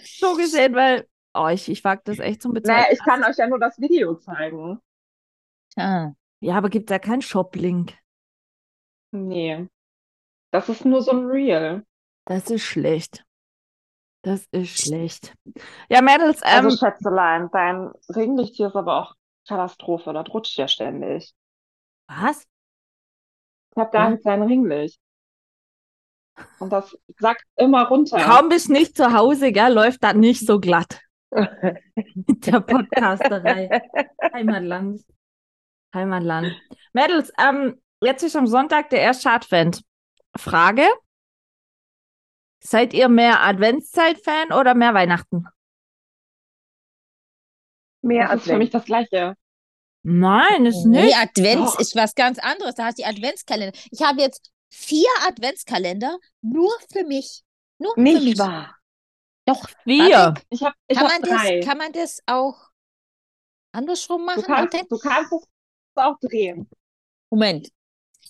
[0.05, 2.83] So gesehen, weil oh, ich, ich wag das echt zum Bezahlen.
[2.83, 4.81] Naja, ich kann euch ja nur das Video zeigen.
[5.77, 6.13] Ah.
[6.41, 7.97] Ja, aber gibt da keinen Shop-Link?
[9.13, 9.69] Nee.
[10.53, 11.85] Das ist nur so ein Reel.
[12.27, 13.25] Das ist schlecht.
[14.23, 15.35] Das ist schlecht.
[15.89, 19.15] Ja, Mädels, ähm, Also, Schätzelein, dein Ringlicht hier ist aber auch
[19.47, 20.13] Katastrophe.
[20.13, 21.33] Das rutscht ja ständig.
[22.09, 22.47] was?
[23.73, 24.11] Ich habe gar Ja.
[24.11, 25.01] nicht sein Ringlicht.
[26.59, 28.19] Und das sackt immer runter.
[28.19, 31.01] Kaum bist nicht zu Hause, gell, läuft das nicht so glatt.
[31.33, 33.83] Mit der Podcasterei.
[34.33, 35.03] Heimatland.
[35.95, 36.55] Heimatland.
[36.93, 39.83] Mädels, ähm, jetzt ist am Sonntag der erste Advent.
[40.37, 40.87] Frage:
[42.63, 45.47] Seid ihr mehr Adventszeit-Fan oder mehr Weihnachten?
[48.03, 48.75] Mehr Das ist für mich Advent.
[48.75, 49.35] das Gleiche.
[50.05, 51.17] Nein, ist Nee, nicht.
[51.17, 51.81] Advents Doch.
[51.81, 52.75] ist was ganz anderes.
[52.77, 53.77] Da hast du die Adventskalender.
[53.91, 57.43] Ich habe jetzt vier Adventskalender nur für mich.
[57.79, 58.23] Nur für mich.
[58.25, 58.77] Nicht wahr.
[59.45, 59.69] Doch.
[59.85, 60.35] Wir.
[60.51, 61.57] Ich habe ich Kann hab man, drei.
[61.59, 62.69] das, kann man das auch
[63.73, 64.43] andersrum machen?
[64.43, 65.49] Du kannst, du kannst es
[65.99, 66.69] auch drehen.
[67.31, 67.69] Moment.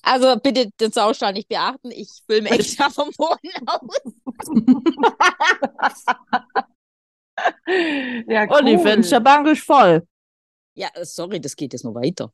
[0.02, 1.90] Also bitte den Saustall nicht beachten.
[1.90, 4.00] Ich filme extra vom Boden aus.
[8.26, 8.82] Ja, Und die cool.
[8.82, 10.06] Fensterbank ist voll.
[10.74, 12.32] Ja, sorry, das geht jetzt noch weiter.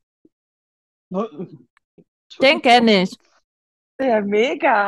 [2.41, 3.15] Den kenne ich.
[3.99, 4.87] Ja, mega.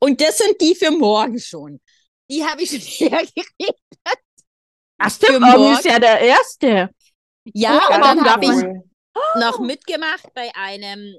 [0.00, 1.80] Und das sind die für morgen schon.
[2.30, 3.80] Die habe ich schon hergekriegt.
[4.98, 6.90] Ach, stimmt, Für morgen ist ja der erste.
[7.44, 8.89] Ja, Oh, und dann darf habe ich
[9.36, 11.16] Noch mitgemacht bei einem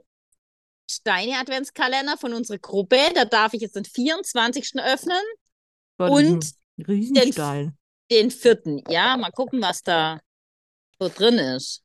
[0.89, 2.97] Steine-Adventskalender von unserer Gruppe.
[3.15, 4.73] Da darf ich jetzt den 24.
[4.83, 5.21] öffnen,
[5.97, 6.51] Boah, Und
[6.87, 7.73] Riesensteil.
[8.09, 8.83] den vierten.
[8.89, 10.19] Ja, mal gucken, was da
[10.99, 11.83] so drin ist.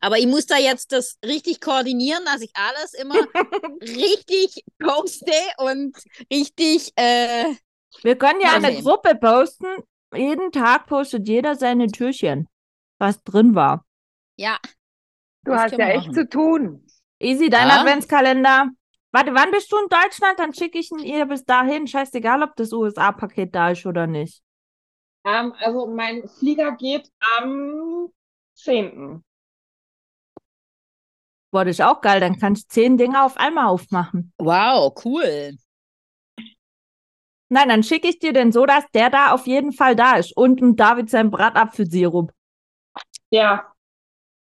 [0.00, 3.14] Aber ich muss da jetzt das richtig koordinieren, dass ich alles immer
[3.82, 5.96] richtig poste und
[6.32, 7.54] richtig, äh,
[8.02, 8.80] Wir können ja eine.
[8.82, 9.66] Gruppe posten.
[10.14, 12.48] Jeden Tag postet jeder seine Türchen,
[12.98, 13.84] was drin war.
[14.36, 14.58] ja,
[15.44, 16.14] Du Das hast ja echt machen.
[16.14, 16.86] zu tun.
[17.18, 17.80] Easy, dein Ja.
[17.80, 18.68] Adventskalender.
[19.12, 20.38] Warte, wann bist du in Deutschland?
[20.38, 21.86] Dann schicke ich ihn ihr bis dahin.
[21.86, 24.42] Scheißegal, ob das USA-Paket da ist oder nicht.
[25.24, 28.08] Ähm, also mein Flieger geht am
[28.54, 29.22] 10.
[31.52, 32.20] Boah, das ist auch geil.
[32.20, 34.32] Dann kannst du zehn Dinge auf einmal aufmachen.
[34.38, 35.56] wow, cool.
[37.50, 40.34] Nein, dann schicke ich dir den so, dass der da auf jeden Fall da ist.
[40.34, 42.32] Und ein David sein Bratapfelsirup.
[43.30, 43.71] Ja,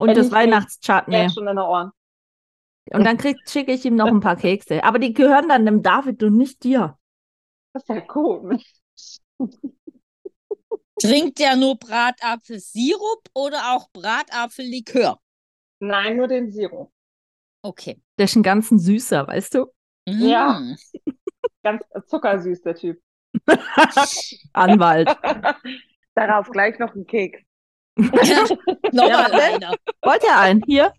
[0.02, 1.16] Und Wenn das Weihnachtschutney.
[1.16, 1.92] jetzt schon in den Ohren.
[2.92, 4.84] Und dann schicke ich ihm noch ein paar Kekse.
[4.84, 6.98] Aber die gehören dann dem David und nicht dir.
[7.72, 8.66] Das ist ja komisch.
[11.00, 15.20] Trinkt der nur Bratapfelsirup oder auch Bratapfellikör?
[15.80, 16.92] Nein, nur den Sirup.
[17.62, 18.02] Okay.
[18.18, 19.68] Der ist ein ganzen süßer, weißt du?
[20.08, 20.60] Ja.
[20.60, 20.78] Mm.
[21.64, 23.00] Ganz zuckersüß, der Typ.
[24.54, 25.16] Anwalt.
[26.16, 27.40] Darauf gleich noch ein Keks.
[28.91, 29.75] Nochmal Ja, einer.
[30.01, 30.63] Wollt ihr einen?
[30.65, 30.93] Hier?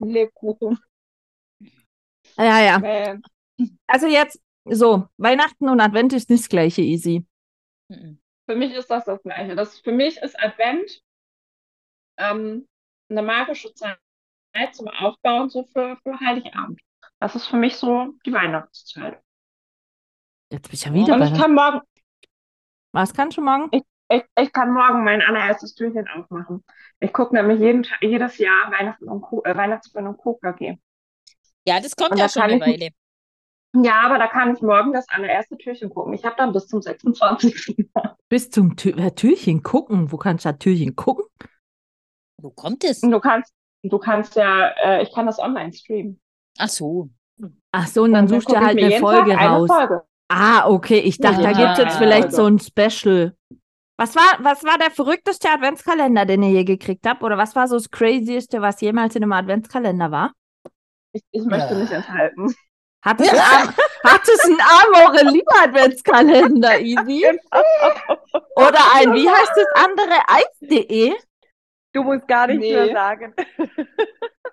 [0.00, 0.78] Lebkuchen.
[2.36, 2.80] Ja, ja.
[2.82, 3.18] Äh,
[3.86, 7.24] Also jetzt, so, Weihnachten und Advent ist nicht das gleiche, easy.
[7.88, 8.18] Mhm.
[8.46, 9.54] Für mich ist das das Gleiche.
[9.56, 11.02] Das, für mich ist Advent
[12.18, 12.68] ähm,
[13.08, 13.98] eine magische Zeit
[14.72, 16.80] zum Aufbauen so für, für Heiligabend.
[17.20, 19.20] Das ist für mich so die Weihnachtszeit.
[20.50, 21.80] Jetzt bin ich ja wieder Und bei ich kann morgen,
[22.92, 23.68] Was kannst du morgen?
[23.72, 23.82] ich,
[24.40, 26.64] ich kann morgen mein allererstes Türchen aufmachen.
[27.00, 30.76] Ich gucke nämlich jeden, Tag- jedes Jahr Weihnachten und Co, äh, Weihnachtsmann und KKG.
[31.66, 32.88] Ja, das kommt Und ja da schon eine ich- Weile.
[33.84, 36.12] Ja, aber da kann ich morgen das allererste Türchen gucken.
[36.14, 37.88] Ich habe dann bis zum 26.
[38.28, 40.12] Bis zum Tür äh, Türchen gucken.
[40.12, 41.24] Wo kannst du da Türchen gucken?
[42.40, 43.00] Wo kommt es?
[43.00, 46.20] Du kannst, du kannst ja, äh, ich kann das online streamen.
[46.58, 47.10] Ach so.
[47.72, 49.68] Ach so, und dann suchst du ich halt eine Folge Tag eine raus.
[49.68, 50.02] Folge.
[50.28, 50.98] Ah, okay.
[51.00, 52.30] Ich dachte, da Ja, gibt es jetzt vielleicht ja.
[52.30, 53.36] so ein Special.
[53.96, 57.22] Was war, was war der verrückteste Adventskalender, den ihr je gekriegt habt?
[57.22, 60.32] Oder was war so das Crazieste, was jemals in einem Adventskalender war?
[61.12, 61.80] Ich, ich möchte Ja.
[61.80, 62.54] nicht enthalten.
[63.04, 63.74] Hat es, ein, Am-
[64.12, 67.24] hat es ein Amore Lieber Adventskalender, Easy?
[68.56, 71.14] Oder ein, wie heißt das andere, Eis.de?
[71.92, 72.74] Du musst gar nichts Nee.
[72.74, 73.32] mehr sagen.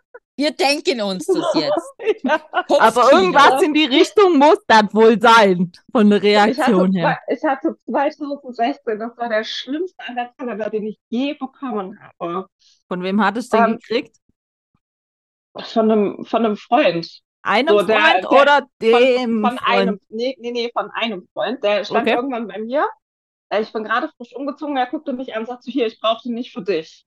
[0.42, 2.24] Wir denken uns das jetzt.
[2.24, 2.42] ja.
[2.80, 7.20] Aber irgendwas in die Richtung muss das wohl sein, von der Ich hatte, Reaktion her.
[7.28, 12.48] ich hatte 2016, das war der schlimmste Adventskalender, den ich je bekommen habe.
[12.88, 14.18] Von wem hattest du den Ähm, gekriegt?
[15.58, 17.08] Von einem, von einem Freund.
[17.44, 19.68] Einem so, der- Freund der- oder Von, dem von Freund?
[19.68, 21.64] einem, nee, nee, nee, von einem Freund.
[21.64, 22.16] Der stand Okay.
[22.16, 22.88] irgendwann bei mir.
[23.50, 26.24] Äh, Ich bin gerade frisch umgezogen, er guckte mich an und sagte, hier, ich brauche
[26.24, 27.06] den nicht für dich.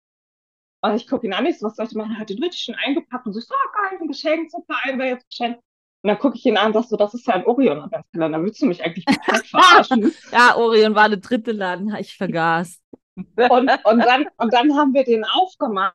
[0.85, 2.12] Und ich gucke ihn an, ich so, was soll ich machen?
[2.12, 4.75] Er hat den richtig schön eingepackt und so, ich so, ah, geil, ein Geschenk, super,
[4.85, 5.57] ein wäre jetzt Geschenk.
[5.57, 8.61] Und dann gucke ich ihn an und sag so, das ist ja ein Orion-Adventskalender, willst
[8.61, 9.05] du mich eigentlich
[9.51, 10.14] verarschen?
[10.31, 12.81] Ja, Orion war der dritte Laden, ich vergaß.
[13.16, 15.94] Und, und, dann, und dann haben wir den aufgemacht.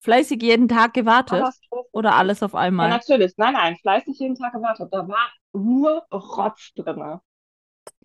[0.00, 1.44] Fleißig jeden Tag gewartet
[1.92, 2.88] oder alles auf Ja, einmal?
[2.88, 3.34] natürlich.
[3.36, 4.88] Nein, nein, fleißig jeden Tag gewartet.
[4.92, 7.20] Da war nur Rotz drinne.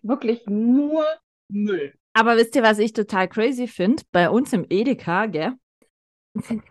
[0.02, 1.04] Wirklich nur
[1.48, 1.94] Müll.
[2.12, 4.02] Aber wisst ihr, was ich total crazy finde?
[4.12, 5.52] Bei uns im Edeka, gell?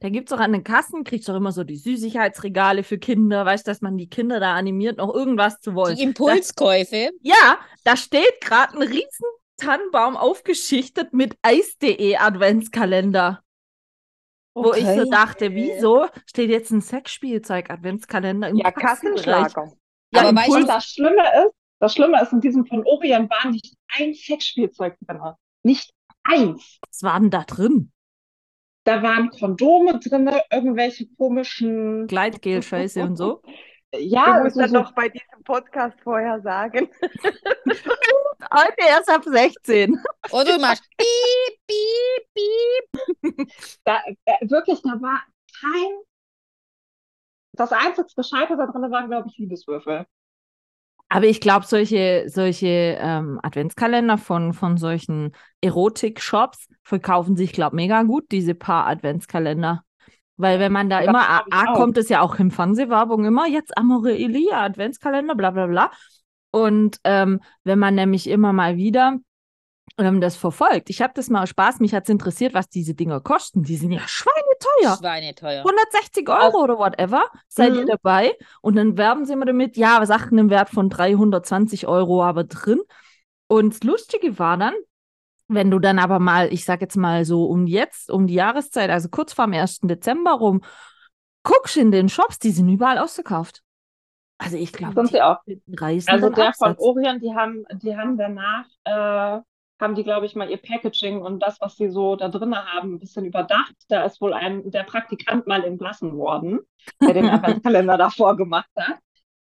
[0.00, 2.96] Da gibt es auch an den Kassen, kriegst du auch immer so die Süßigkeitsregale für
[2.98, 5.96] Kinder, weißt du, dass man die Kinder da animiert, noch irgendwas zu wollen.
[5.96, 7.10] Die Impulskäufe.
[7.20, 9.26] Ja, da steht gerade ein riesen
[9.58, 13.42] Tannenbaum aufgeschichtet mit Eis.de Adventskalender.
[14.54, 15.10] Wo ich so Okay.
[15.10, 18.70] dachte, wieso steht jetzt ein Sexspielzeug-Adventskalender im Ja?
[18.72, 19.70] Kassenschlager.
[20.12, 23.28] Ja, Aber weißt Impuls- Und das Schlimme ist, das Schlimme ist, in diesem von Orion
[23.30, 25.20] war nicht ein Sexspielzeug drin.
[25.62, 25.92] Nicht
[26.24, 26.78] eins.
[26.86, 27.92] was war denn da drin?
[28.84, 33.42] Da waren Kondome drin, irgendwelche komischen, Gleitgel-Scheiße und so.
[33.94, 36.88] ja, du musst dann so, noch bei diesem Podcast vorher sagen.
[38.50, 40.00] Heute erst ab 16.
[40.30, 42.90] Oder du machst piep, piep,
[43.22, 43.48] piep.
[43.84, 45.22] da, äh, wirklich, da war
[45.60, 45.98] kein,
[47.52, 50.06] das einzige Gescheite da drin waren, glaube ich, Liebeswürfel.
[51.08, 58.02] Aber ich glaube, solche, solche ähm, Adventskalender von, von solchen Erotik-Shops verkaufen sich, glaube mega
[58.02, 59.82] gut, diese paar Adventskalender.
[60.36, 63.46] Weil wenn man da Das immer, ich A, kommt es ja auch in Fernsehwerbung immer,
[63.46, 65.90] jetzt Amore Elia, Adventskalender, bla bla bla.
[66.50, 69.18] Und ähm, wenn man nämlich immer mal wieder
[69.98, 72.94] ähm, das verfolgt, ich habe das mal aus Spaß, mich hat es interessiert, was diese
[72.94, 73.62] Dinger kosten.
[73.62, 74.96] Die sind ja schweineteuer.
[74.98, 75.58] Schweineteuer.
[75.64, 77.86] 160 Euro oder whatever, seid ihr Mhm.
[77.88, 78.32] dabei?
[78.62, 82.80] Und dann werben sie immer damit, ja, Sachen im Wert von 320 Euro aber drin.
[83.48, 84.74] Und das Lustige war dann,
[85.48, 88.90] wenn du dann aber mal, ich sag jetzt mal so um jetzt, um die Jahreszeit,
[88.90, 89.88] also kurz vorm 1.
[89.88, 90.62] Dezember rum,
[91.42, 93.62] guckst in den Shops, die sind überall ausverkauft.
[94.36, 95.38] Also ich glaube, sie auch.
[95.46, 96.80] die reißen Also der von Absatz.
[96.80, 99.40] Orion, die haben, die haben danach, äh,
[99.80, 102.94] haben die, glaube ich, mal ihr Packaging und das, was sie so da drin haben,
[102.94, 103.74] ein bisschen überdacht.
[103.88, 106.60] Da ist wohl ein, der Praktikant mal entlassen worden,
[107.00, 108.98] der den Adventskalender davor gemacht hat.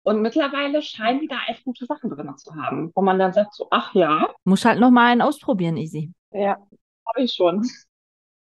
[0.03, 3.53] Und mittlerweile scheinen die da echt gute Sachen drin zu haben, wo man dann sagt
[3.53, 6.11] so, ach ja, Muss halt noch mal einen ausprobieren, Easy.
[6.31, 6.57] Ja.
[7.05, 7.67] habe ich schon.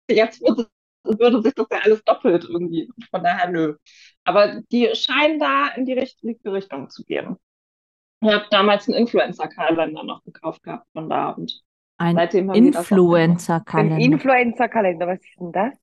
[0.10, 0.68] Jetzt würde,
[1.04, 2.90] würde sich das ja alles doppelt irgendwie.
[3.10, 3.76] Von daher nö.
[4.24, 7.38] Aber die scheinen da in die richtige Richtung zu gehen.
[8.22, 11.62] Ich habe damals einen Influencer-Kalender noch gekauft gehabt von da und
[12.02, 12.58] Ein gemacht.
[12.58, 13.98] Ein Influencer-Kalender.
[13.98, 15.74] Influencer-Kalender, was ist denn das?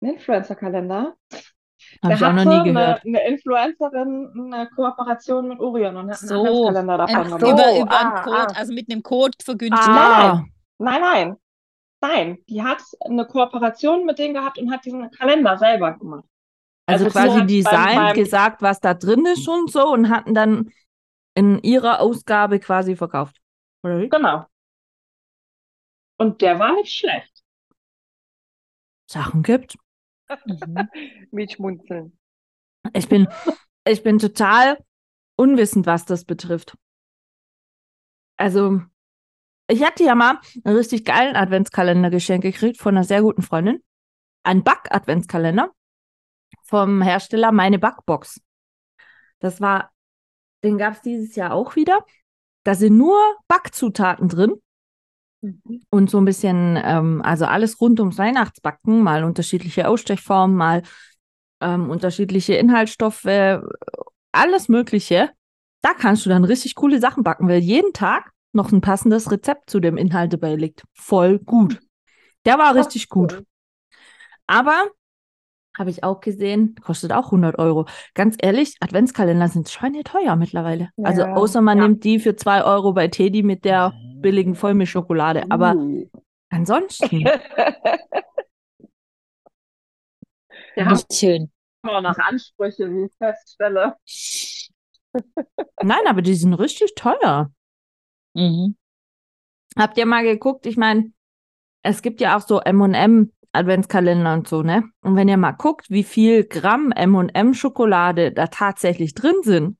[0.00, 1.16] einen Influencer-Kalender.
[2.02, 3.04] Habe ich Da auch noch nie gehört.
[3.04, 6.40] Eine, eine Influencerin eine Kooperation mit Orion und hat einen So.
[6.40, 7.46] Adventskalender davon Einfach so.
[7.46, 7.60] gemacht.
[7.66, 8.58] über, über ah, einen Code, ah.
[8.58, 9.88] also mit einem Code vergünstigt.
[9.88, 10.44] Ah,
[10.78, 11.36] Nein, nein.
[12.00, 16.24] Nein, die hat eine Kooperation mit denen gehabt und hat diesen Kalender selber gemacht.
[16.86, 20.08] also Also quasi so beim- designt, beim- gesagt, was da drin ist und so und
[20.08, 20.70] hatten dann
[21.34, 23.36] in ihrer Ausgabe quasi verkauft.
[23.82, 24.08] Oder wie?
[24.08, 24.46] Genau.
[26.18, 27.44] Und der war nicht schlecht.
[29.06, 29.76] Sachen gibt.
[30.46, 30.88] Mhm.
[31.30, 32.18] Mit Schmunzeln.
[32.92, 33.28] Ich bin,
[33.84, 34.78] ich bin total
[35.36, 36.76] unwissend, was das betrifft.
[38.36, 38.80] Also,
[39.68, 43.82] ich hatte ja mal einen richtig geilen Adventskalender geschenkt gekriegt von einer sehr guten Freundin.
[44.42, 45.72] Ein Back-Adventskalender
[46.64, 48.40] vom Hersteller Meine Backbox.
[49.40, 49.92] Das war,
[50.64, 52.04] den gab es dieses Jahr auch wieder.
[52.68, 53.16] Da sind nur
[53.48, 54.52] Backzutaten drin
[55.40, 55.80] Mhm.
[55.88, 60.82] und so ein bisschen, ähm, also alles rund ums Weihnachtsbacken, mal unterschiedliche Ausstechformen, mal
[61.62, 63.24] ähm, unterschiedliche Inhaltsstoffe,
[64.32, 65.30] alles Mögliche.
[65.80, 69.70] Da kannst du dann richtig coole Sachen backen, weil jeden Tag noch ein passendes Rezept
[69.70, 70.82] zu dem Inhalt dabei liegt.
[70.92, 71.80] Voll gut.
[72.44, 73.44] Der war richtig gut.
[74.46, 74.90] Aber
[75.78, 77.86] habe ich auch gesehen, kostet auch 100 Euro.
[78.14, 80.90] Ganz ehrlich, Adventskalender sind schweineteuer mittlerweile.
[81.02, 81.86] Also Ja, außer man ja.
[81.88, 85.44] nimmt die für 2 Euro bei Teddy mit der billigen Vollmilchschokolade.
[85.50, 86.08] Aber Uh.
[86.50, 87.24] ansonsten,
[90.76, 91.50] haben Nicht schön.
[91.82, 93.96] immer noch Ansprüche, wie ich feststelle.
[95.82, 97.50] nein, aber die sind richtig teuer.
[98.34, 98.76] Mhm.
[99.76, 100.66] Habt ihr mal geguckt?
[100.66, 101.12] Ich meine,
[101.82, 104.84] es gibt ja auch so M&M Adventskalender und so, ne?
[105.02, 109.76] Und wenn ihr mal guckt, wie viel Gramm M&M Schokolade da tatsächlich drin sind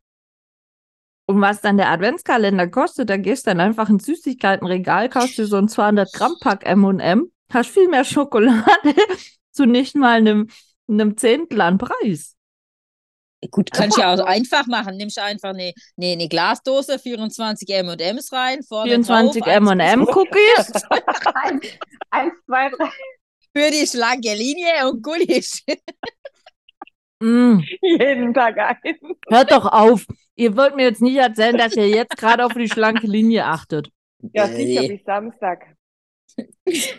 [1.26, 5.46] und was dann der Adventskalender kostet, da gehst du dann einfach ins Süßigkeitenregal, kaufst dir
[5.46, 8.94] so ein 200 Gramm Pack M&M, hast viel mehr Schokolade
[9.52, 10.48] zu nicht mal einem,
[10.88, 12.38] einem Zehntel an Preis.
[13.50, 14.96] Gut, kannst du ja auch einfach machen.
[14.96, 18.62] Nimmst einfach eine, eine, eine Glasdose, 24 M&Ms rein.
[18.64, 20.72] vorne 24 M&M-Cookies.
[22.10, 22.90] 1, 2, 3,
[23.56, 25.64] für die schlanke Linie und gut ist.
[27.20, 27.58] Mm.
[27.82, 28.76] Jeden Tag ein.
[29.28, 30.06] Hört doch auf.
[30.36, 33.88] Ihr wollt mir jetzt nicht erzählen, dass ihr jetzt gerade auf die schlanke Linie achtet.
[34.32, 35.66] Ja, sicher, bis Samstag.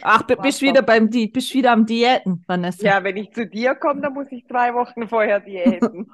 [0.02, 2.86] Ach, bi- bist wieder beim Di bist wieder am Diäten, Vanessa.
[2.86, 6.12] Ja, wenn ich zu dir komme, dann muss ich zwei Wochen vorher diäten.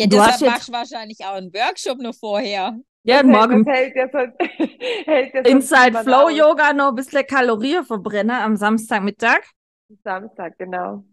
[0.00, 2.78] Ja, Du hast deshalb jetzt- machst du wahrscheinlich auch einen Workshop noch vorher.
[3.06, 4.34] Ja, Das morgen hält ja sonst,
[5.06, 6.36] hält ja sonst Inside niemand Flow aus.
[6.36, 9.42] Yoga noch ein bisschen Kalorieverbrenner am Samstagmittag.
[10.02, 11.04] Samstag, genau.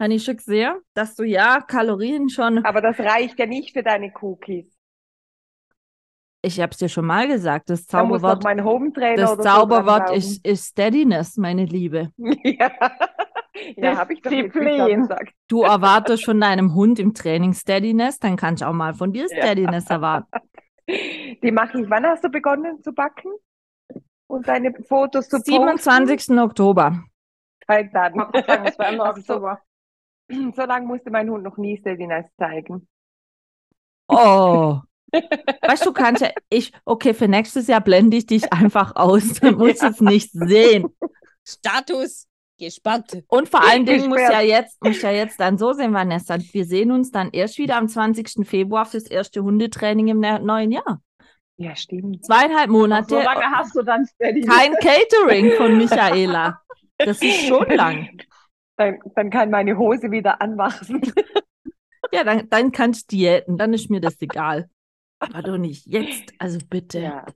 [0.00, 0.36] Habe ich schon
[0.94, 2.64] dass du ja Kalorien schon.
[2.64, 4.66] Aber das reicht ja nicht für deine Cookies.
[6.42, 10.70] Ich habe es dir schon mal gesagt, das Zauberwort, das so Zauberwort dran ist, ist
[10.70, 12.10] Steadiness, meine Liebe.
[12.44, 12.70] Ja,
[13.76, 15.32] ja habe ich doch gesagt.
[15.48, 19.26] Du erwartest von deinem Hund im Training Steadiness, dann kannst du auch mal von dir
[19.30, 19.38] Ja.
[19.38, 20.28] Steadiness erwarten.
[20.88, 21.90] Die mache ich.
[21.90, 23.32] Wann hast du begonnen zu backen?
[24.26, 25.52] Und deine Fotos zu posten?
[25.52, 26.38] 27.
[26.38, 27.04] Oktober.
[27.68, 28.14] Halt dann.
[29.26, 29.56] So,
[30.56, 32.88] so lange musste mein Hund noch nie Steadiness zeigen.
[34.08, 34.80] Oh.
[35.62, 39.34] Weißt du, kannst ja, ich, okay, für nächstes Jahr blende ich dich einfach aus.
[39.34, 40.88] Dann musst du es nicht sehen.
[41.46, 42.26] Status
[42.58, 43.22] gespannt.
[43.28, 46.36] Und vor allen Dingen muss ja jetzt, muss ja jetzt dann so sehen, Vanessa.
[46.52, 48.46] Wir sehen uns dann erst wieder am 20.
[48.46, 51.00] Februar fürs erste Hundetraining im ne- neuen Jahr.
[51.56, 52.24] Ja, stimmt.
[52.24, 54.42] Zweieinhalb So Monate, lange hast du dann Steady.
[54.42, 56.60] kein Catering von Michaela.
[56.98, 58.08] Das ist schon lang.
[58.76, 61.00] Dann, dann kann meine Hose wieder anwachsen.
[62.12, 64.68] Ja, dann, dann kannst du diäten, dann ist mir das egal.
[65.18, 67.00] Aber doch nicht jetzt, also bitte.
[67.00, 67.26] Ja,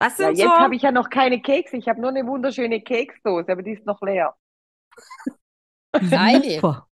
[0.00, 0.58] Was ja sind jetzt so?
[0.58, 1.76] habe ich ja noch keine Kekse.
[1.76, 4.34] Ich habe nur eine wunderschöne Keksdose, aber die ist noch leer.
[6.00, 6.42] Nein.
[6.42, 6.88] Super.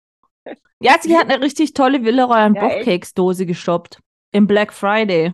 [0.80, 2.84] Ja, sie hat eine richtig tolle Villeroy und Ja, Boch echt?
[2.84, 4.00] Keksdose geshoppt.
[4.32, 5.32] Im Black Friday.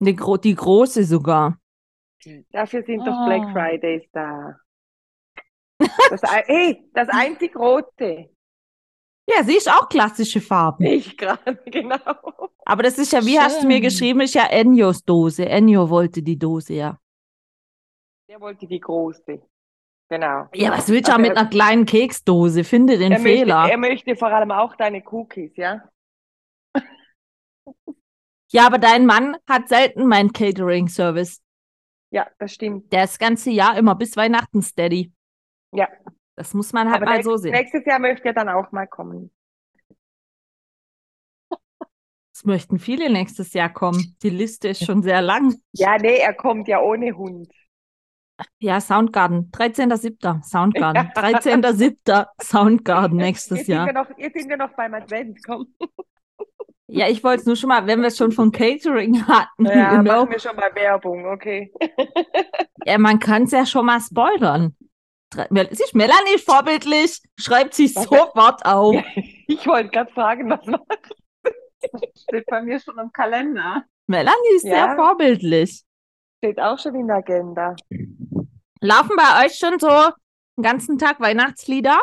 [0.00, 1.58] Die, gro die große sogar.
[2.50, 3.26] Dafür sind doch Oh.
[3.26, 4.56] Black Fridays da.
[5.78, 8.30] Das, hey, das einzig rote.
[9.28, 10.84] Ja, sie ist auch klassische Farben.
[10.84, 11.96] Nicht gerade, genau.
[12.64, 13.82] Aber das ist ja, wie hast du mir Schön.
[13.82, 15.46] geschrieben, ist ja Enios Dose.
[15.48, 16.98] Enio wollte die Dose, ja.
[18.28, 19.40] Der wollte die große.
[20.08, 20.46] Genau.
[20.54, 22.64] Ja, was willst du Also mit er- einer kleinen Keksdose?
[22.64, 23.68] Finde den Er möchte, Fehler.
[23.70, 25.88] er möchte vor allem auch deine Cookies, ja?
[28.52, 31.40] Ja, aber dein Mann hat selten meinen Catering-Service.
[32.10, 32.92] Ja, das stimmt.
[32.92, 35.12] Der ist das ganze Jahr immer bis Weihnachten steady.
[35.72, 35.86] Ja.
[36.36, 37.52] Das muss man halt Aber mal so sehen.
[37.52, 39.30] nächstes Jahr möchte er dann auch mal kommen.
[42.32, 44.16] Es möchten viele nächstes Jahr kommen.
[44.22, 45.54] Die Liste ist schon sehr lang.
[45.72, 47.52] Ja, nee, er kommt ja ohne Hund.
[48.58, 49.50] Ja, Soundgarden.
[49.52, 50.42] 13.07.
[50.42, 51.10] Soundgarden.
[51.14, 52.26] 13.07.
[52.42, 53.92] Soundgarden nächstes Jetzt Jahr.
[53.92, 55.74] noch, jetzt sind wir noch beim Advent, komm.
[56.86, 59.98] Ja, ich wollte es nur schon mal, wenn wir es schon von Catering hatten, Ja,
[60.00, 61.72] know, machen wir schon mal Werbung, okay.
[62.84, 64.74] ja, man kann es ja schon mal spoilern.
[65.70, 68.96] Siehst, Melanie ist vorbildlich, schreibt sich Was- sofort auf.
[69.46, 70.86] Ich wollte gerade fragen, was noch.
[72.16, 73.84] Steht bei mir schon im Kalender.
[74.06, 74.94] Melanie ist sehr Ja.
[74.94, 75.82] vorbildlich.
[76.38, 77.74] Steht auch schon in der Agenda.
[78.80, 79.88] Laufen bei euch schon so
[80.56, 82.00] den ganzen Tag Weihnachtslieder?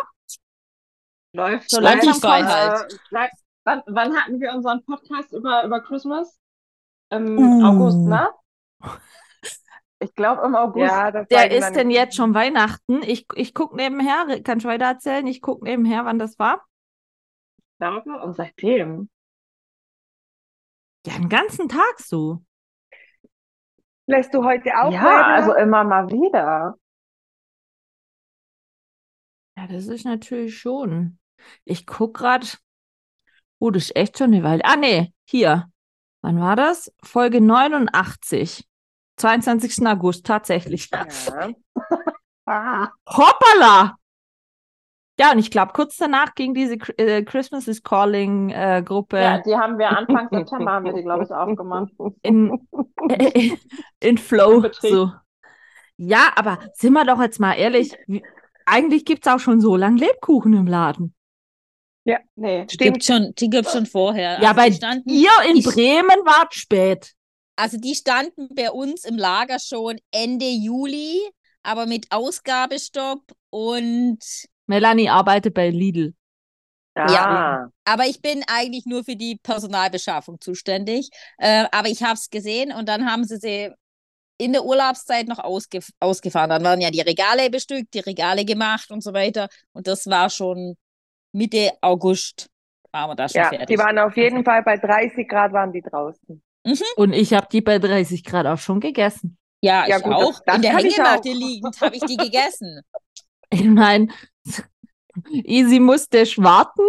[1.33, 2.91] Läuft So langsam halt.
[3.11, 3.27] Äh,
[3.63, 6.37] wann, wann hatten wir unseren Podcast über, über Christmas?
[7.11, 7.65] Im Uh.
[7.65, 8.29] August, ne?
[9.99, 10.91] Ich glaube im August.
[10.91, 13.01] Ja, das Der ist denn jetzt schon Weihnachten?
[13.03, 15.25] Ich, ich gucke nebenher, kann ich weiter erzählen?
[15.25, 16.65] Ich gucke nebenher, wann das war.
[17.57, 19.09] Ich glaube, und seitdem.
[21.05, 22.43] Ja, den ganzen Tag so.
[24.07, 25.33] Lässt du heute auch Ja, Werbung?
[25.33, 26.77] also immer mal wieder.
[29.57, 31.19] Ja, das ist natürlich schon.
[31.65, 32.47] Ich gucke gerade.
[33.59, 34.63] Oh, das ist echt schon eine Weile.
[34.65, 35.71] Ah, nee, hier.
[36.21, 36.91] Wann war das?
[37.03, 38.67] Folge 89.
[39.17, 39.85] 22.
[39.87, 40.89] August, tatsächlich.
[40.91, 41.49] Ja.
[42.45, 43.97] Ah, Hoppala!
[45.19, 49.39] Ja, und ich glaube, kurz danach ging diese äh, Christmas is Calling äh, Gruppe ja,
[49.41, 51.91] die haben wir Anfang September, haben wir die, glaube ich, aufgemacht.
[52.21, 52.67] in,
[53.09, 53.57] in,
[53.99, 54.63] in Flow.
[54.79, 55.11] So.
[55.97, 58.23] Ja, aber sind wir doch jetzt mal ehrlich, wie,
[58.67, 61.15] eigentlich gibt es auch schon so lange Lebkuchen im Laden.
[62.05, 62.93] ja, Nee, Die stimmt.
[62.93, 64.39] gibt schon, die gibt's schon vorher.
[64.39, 67.13] Ja, Also bei standen, ihr in ich- Bremen wart spät.
[67.57, 71.19] Also die standen bei uns im Lager schon Ende Juli,
[71.63, 74.19] aber mit Ausgabestopp und
[74.67, 76.13] Melanie arbeitet bei Lidl.
[76.95, 77.69] ja.
[77.85, 81.09] aber ich bin eigentlich nur für die Personalbeschaffung zuständig.
[81.37, 83.69] Äh, aber ich habe es gesehen und dann haben sie sie
[84.39, 86.49] in der Urlaubszeit noch ausgef ausgefahren.
[86.49, 89.47] Dann waren ja die Regale bestückt, die Regale gemacht und so weiter.
[89.73, 90.75] Und das war schon
[91.33, 92.49] Mitte August
[92.91, 93.67] waren wir da schon Ja, fertig.
[93.67, 96.41] die waren auf jeden Fall bei 30 Grad waren die draußen.
[96.95, 99.37] Und ich habe die bei 30 Grad auch schon gegessen.
[99.61, 100.39] ja, Ja, ich gut, das- auch.
[100.45, 102.81] das in der Hängematte liegend habe ich die gegessen.
[103.49, 104.09] Ich meine,
[105.31, 106.81] Easy musste warten.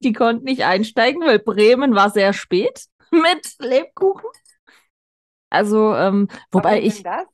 [0.00, 4.24] Die konnte nicht einsteigen, weil Bremen war sehr spät mit Lebkuchen.
[5.50, 7.26] Also, ähm, wobei ich, das?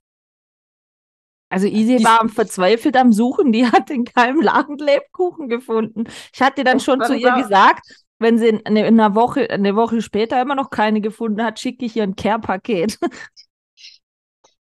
[1.48, 6.04] also Easy Die- war verzweifelt am Suchen, die hat in keinem Laden Lebkuchen gefunden.
[6.34, 7.86] Ich hatte dann Ich schon zu ihr gesagt,
[8.22, 11.84] wenn sie in, in einer Woche, eine Woche später immer noch keine gefunden hat, schicke
[11.84, 12.98] ich ihr ein Care-Paket.
[13.00, 13.00] Ich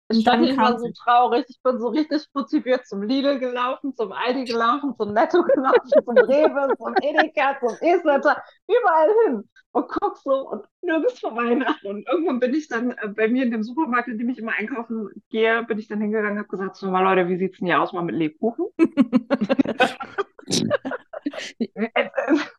[0.09, 1.47] Und dann fand, ich war so traurig.
[1.49, 6.17] Ich bin so richtig motiviert zum Lidl gelaufen, zum Aldi gelaufen, zum Netto gelaufen, zum
[6.17, 9.49] Rewe, zum Edeka, zum E-Center, überall hin.
[9.73, 11.87] Und guck so und nirgends vor Weihnachten.
[11.87, 14.53] Und irgendwann bin ich dann äh, bei mir in dem Supermarkt, in dem ich immer
[14.57, 17.67] einkaufen gehe, bin ich dann hingegangen und habe gesagt, so mal Leute, wie sieht's denn
[17.67, 18.67] hier aus mal mit Lebkuchen?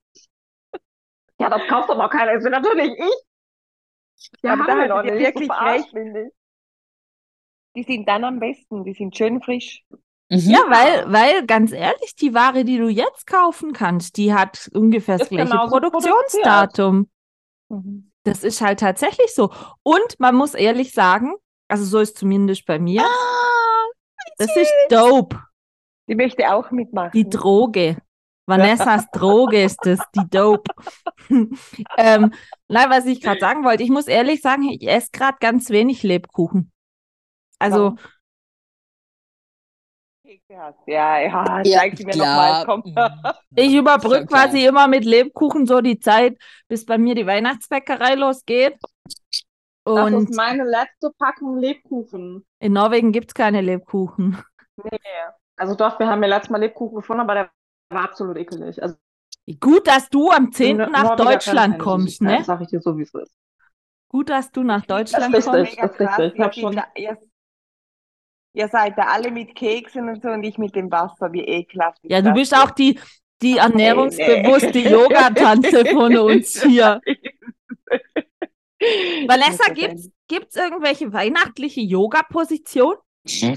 [1.39, 2.35] ja, das kauft doch noch keiner.
[2.35, 3.13] Ich so, natürlich ich.
[4.43, 5.25] Ja, Aber haben da wir sie nicht.
[5.25, 5.91] wirklich recht.
[5.93, 6.33] bin ich.
[7.75, 9.83] Die sind dann am besten, die sind schön frisch.
[10.29, 10.39] Mhm.
[10.39, 15.19] Ja, weil, weil ganz ehrlich, die Ware, die du jetzt kaufen kannst, die hat ungefähr
[15.19, 17.09] das Ist gleiche Produktionsdatum.
[17.69, 18.11] Mhm.
[18.23, 19.51] Das ist halt tatsächlich so.
[19.83, 21.35] Und man muss ehrlich sagen,
[21.69, 23.85] also so ist zumindest bei mir, Ah,
[24.37, 25.39] das ist dope,
[26.09, 27.11] Die möchte auch mitmachen.
[27.13, 27.97] die Droge.
[28.47, 30.71] Vanessas Droge ist das, die Dope.
[31.97, 32.33] ähm,
[32.69, 36.01] nein, was ich gerade sagen wollte, ich muss ehrlich sagen, ich esse gerade ganz wenig
[36.03, 36.71] Lebkuchen.
[37.59, 37.95] Also?
[40.49, 40.73] Ja,
[41.19, 42.65] ja, Ja, zeig sie mir nochmal.
[42.65, 42.95] Mhm.
[43.55, 46.37] ich überbrücke quasi immer mit Lebkuchen so die Zeit,
[46.67, 48.77] bis bei mir die Weihnachtsbäckerei losgeht.
[49.83, 52.45] Das Und ist meine letzte Packung Lebkuchen.
[52.59, 54.37] in Norwegen gibt es keine Lebkuchen.
[54.83, 54.99] Nee.
[55.55, 57.49] Also doch, wir haben ja letztes Mal Lebkuchen gefunden, aber der
[57.89, 58.81] war absolut ekelig.
[58.81, 58.95] Also
[59.59, 60.77] Gut, dass du am 10.
[60.77, 62.43] Nor- nach Deutschland kommst, ne?
[62.43, 63.33] Sag ich dir so, wie es ist.
[64.09, 65.59] Gut, dass du nach Deutschland Das kommst.
[65.59, 65.79] richtig.
[65.79, 66.33] das ist richtig.
[66.35, 67.17] Ich hab Ihr, schon- seid da- ihr,
[68.53, 71.31] ihr seid da alle mit Keksen und so und ich mit dem Wasser.
[71.31, 71.99] Wie ekelhaft.
[72.03, 72.99] Ja, du bist auch die,
[73.41, 74.89] die ernährungsbewusste nee.
[74.89, 76.99] Yoga-Tante von uns hier.
[79.27, 82.97] Vanessa, gibt's, gibt's irgendwelche weihnachtliche Yoga-Positionen?
[83.25, 83.53] Ja,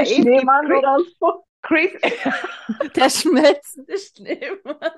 [0.00, 1.44] es gibt Schneemann Chris- oder so.
[1.62, 1.92] Chris,
[2.96, 4.92] Der schmelzende Schneemann.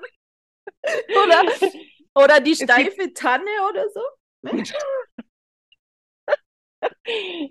[1.23, 1.43] Oder,
[2.15, 4.01] oder die steife Tanne oder so?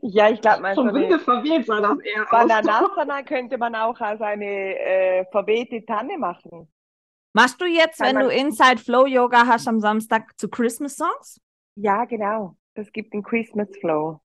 [0.02, 2.30] ja, ich glaube mal, so Vom Winde eine verweht sah das eher aus.
[2.30, 6.70] Bananasana könnte man auch als eine äh, verwehte Tanne machen.
[7.34, 10.96] Machst du jetzt, Kann wenn man- du Inside Flow Yoga hast am Samstag zu Christmas
[10.96, 11.40] Songs?
[11.76, 12.56] Ja, genau.
[12.74, 14.20] Das gibt den Christmas Flow.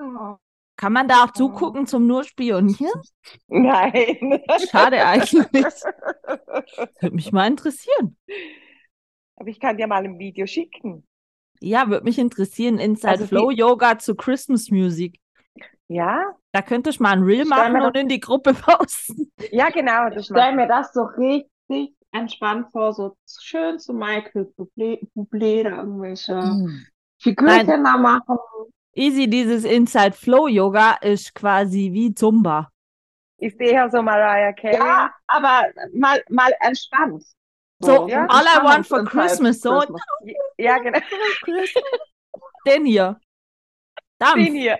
[0.00, 0.36] Oh.
[0.76, 3.00] Kann man da auch zugucken zum nur spionieren?
[3.48, 4.42] Nein.
[4.70, 5.44] Schade eigentlich.
[7.00, 8.16] Würde mich mal interessieren.
[9.36, 11.06] Aber ich kann dir mal ein Video schicken.
[11.60, 12.78] Ja, würde mich interessieren.
[12.78, 15.20] Inside Also Flow Yoga zu Christmas Music.
[15.86, 16.34] Ja?
[16.50, 19.30] Da könnte ich mal ein Reel machen und in die Gruppe posten.
[19.52, 20.08] Ja, genau.
[20.08, 25.62] Das Ich stelle mir das so richtig entspannt vor, so schön zu Michael Bublé, Bublé
[25.62, 26.86] da irgendwelche Hm.
[27.18, 28.38] Figürchen da machen.
[28.94, 32.68] Easy, dieses Inside Flow Yoga ist quasi wie Zumba.
[33.38, 34.76] Ich sehe ja so Mariah Carey.
[34.76, 35.64] Ja, aber
[35.94, 37.24] mal, mal entspannt.
[37.80, 38.26] So, ja.
[38.26, 40.02] all I want for Entspannungs- Christmas, so Christmas.
[40.58, 41.00] Ja, genau.
[42.66, 43.18] den hier.
[44.18, 44.34] Dampf.
[44.34, 44.78] Den hier.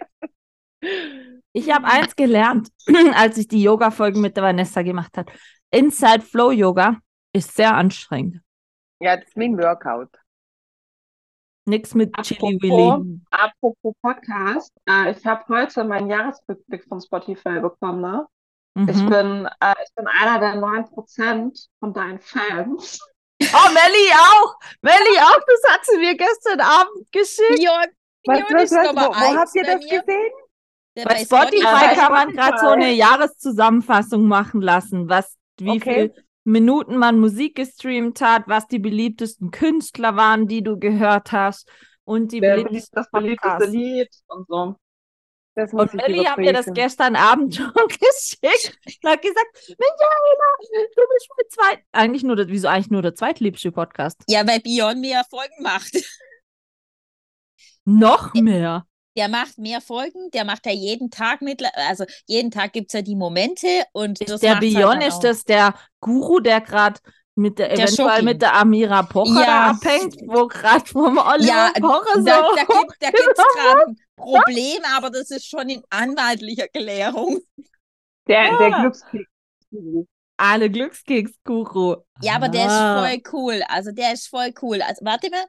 [1.52, 2.68] Ich habe eins gelernt,
[3.14, 5.32] als ich die Yoga-Folgen mit der Vanessa gemacht habe.
[5.70, 6.98] Inside Flow Yoga
[7.32, 8.40] ist sehr anstrengend.
[9.00, 10.10] Ja, das ist wie ein Workout.
[11.64, 13.20] Nix mit Chili Apropos, Willy.
[13.30, 18.26] apropos Podcast, äh, ich habe heute meinen Jahresrückblick von Spotify bekommen, ne?
[18.88, 19.10] Ich Mhm.
[19.10, 22.98] bin, äh, ich bin einer der 9% von deinen Fans.
[23.54, 24.54] Oh, Melli auch!
[24.82, 27.58] Melli auch, das hat sie mir gestern Abend geschickt.
[27.58, 27.86] Björn,
[28.24, 30.00] Was, Björn was, was, wo, wo habt ihr bei das mir.
[30.00, 30.30] gesehen?
[30.96, 32.82] Der Bei Spotify bei kann man gerade so Spotify.
[32.84, 36.10] eine Jahreszusammenfassung machen lassen, was, wie Okay.
[36.12, 41.70] viel Minuten man Musik gestreamt hat, was die beliebtesten Künstler waren, die du gehört hast
[42.04, 43.72] und die Der beliebtesten beliebt, das beliebteste Podcasts.
[43.72, 44.76] Lied und so.
[45.54, 49.68] Das muss Und ich Melli hat mir das gestern Abend schon geschickt und hat gesagt,
[49.68, 54.22] Michaela, du bist mein zweit, eigentlich nur, der, wieso eigentlich nur der zweitliebste Podcast?
[54.28, 55.94] Ja, weil Björn mehr Folgen macht.
[57.84, 58.86] Noch mehr.
[59.16, 62.94] Der macht mehr Folgen, der macht ja jeden Tag mit, also jeden Tag gibt es
[62.94, 66.98] ja die Momente und das der halt Bion dann ist das der Guru, der gerade
[67.34, 68.24] mit der, Der eventuell Schoki.
[68.24, 69.70] mit der Amira Pocher da Ja.
[69.70, 72.24] abhängt, wo gerade vom Oliver Ja, Pocher so.
[72.24, 77.40] Da, da gibt da gibt's gerade ein Problem, aber das ist schon in anwaltlicher Klärung.
[78.28, 78.58] Der, Ja.
[78.58, 79.28] der Glückskeks.
[80.38, 81.96] Alle Glückskeks-Guru.
[82.22, 83.06] Ja, aber der Ah.
[83.06, 83.62] ist voll cool.
[83.68, 84.82] Also der ist voll cool.
[84.82, 85.44] Also warte mal.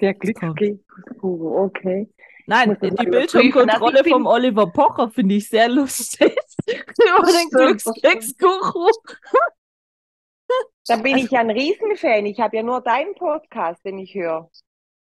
[0.00, 2.08] Der Glücksguru, okay.
[2.48, 3.98] Nein, die Bildschirmkontrolle.
[3.98, 6.34] Also vom Oliver Pocher finde ich sehr lustig.
[6.66, 8.90] Über den Glückskeks-Guru.
[10.86, 12.24] Da bin ich ja ein Riesenfan.
[12.26, 14.50] Ich habe ja nur deinen Podcast, den ich höre.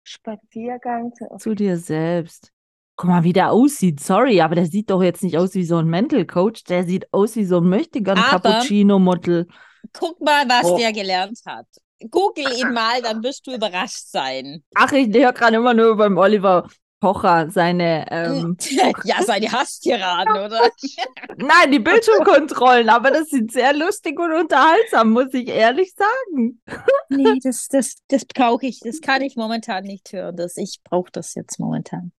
[0.03, 1.11] Spaziergang.
[1.15, 2.51] zu- Zu dir selbst.
[2.95, 3.99] Guck mal, wie der aussieht.
[3.99, 6.63] Sorry, aber der sieht doch jetzt nicht aus wie so ein Mental Coach.
[6.65, 9.47] Der sieht aus wie so ein möchtegern Cappuccino-Model.
[9.93, 10.77] Guck mal, was Oh.
[10.77, 11.65] der gelernt hat.
[12.11, 14.63] Google ihn mal, dann wirst du überrascht sein.
[14.75, 16.67] Ach, ich höre gerade immer nur beim Oliver
[17.03, 18.55] Pocher seine, ähm,
[19.03, 20.69] ja, seine Hasstiraden, oder?
[21.35, 26.61] nein, die Bildschirmkontrollen, aber das sieht sehr lustig und unterhaltsam, muss ich ehrlich sagen.
[27.09, 28.79] Nee, das, das, das brauche ich.
[28.79, 30.37] Das kann ich momentan nicht hören.
[30.37, 32.13] Das, ich brauche das jetzt momentan.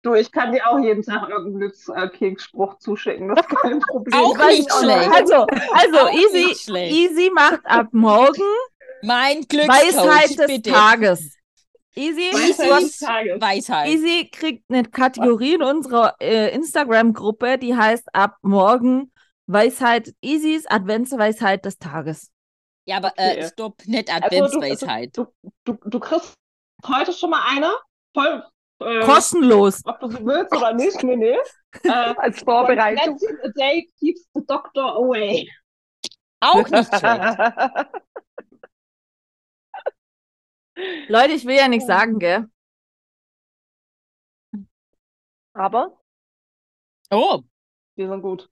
[0.00, 3.28] Du, ich kann dir auch jeden Tag irgendeinen Glückskeksspruch zuschicken.
[3.28, 4.18] Das ist kein Problem.
[4.18, 5.10] Auch Kann nicht schlecht.
[5.14, 6.94] Also, also Auch easy, nicht schlecht.
[6.94, 8.40] easy macht ab morgen
[9.02, 10.70] Mein Glückscoach, Weisheit des bitte.
[10.70, 11.39] Tages.
[11.96, 12.32] Easy,
[13.40, 13.88] Weisheit.
[13.88, 19.12] Easy kriegt eine Kategorie in unserer äh, Instagram-Gruppe, die heißt ab morgen
[19.46, 22.30] Weisheit, Easys Adventsweisheit des Tages.
[22.86, 23.48] Ja, aber äh, Okay.
[23.52, 25.16] stopp, nicht Also, Adventsweisheit.
[25.16, 25.26] Du,
[25.64, 26.34] du, du kriegst
[26.86, 27.72] heute schon mal eine.
[28.14, 28.44] Voll.
[28.82, 29.82] Äh, Kostenlos.
[29.84, 31.02] ob du sie willst oder nicht.
[31.02, 31.36] Nee, nee.
[31.84, 33.16] Äh, Als Vorbereitung.
[33.44, 35.48] A day keeps the doctor away.
[36.40, 37.38] Auch nicht schlecht.
[41.08, 42.46] Leute, ich will ja nichts sagen, gell?
[45.54, 45.98] Aber
[47.10, 47.42] Oh,
[47.96, 48.48] Die sind gut.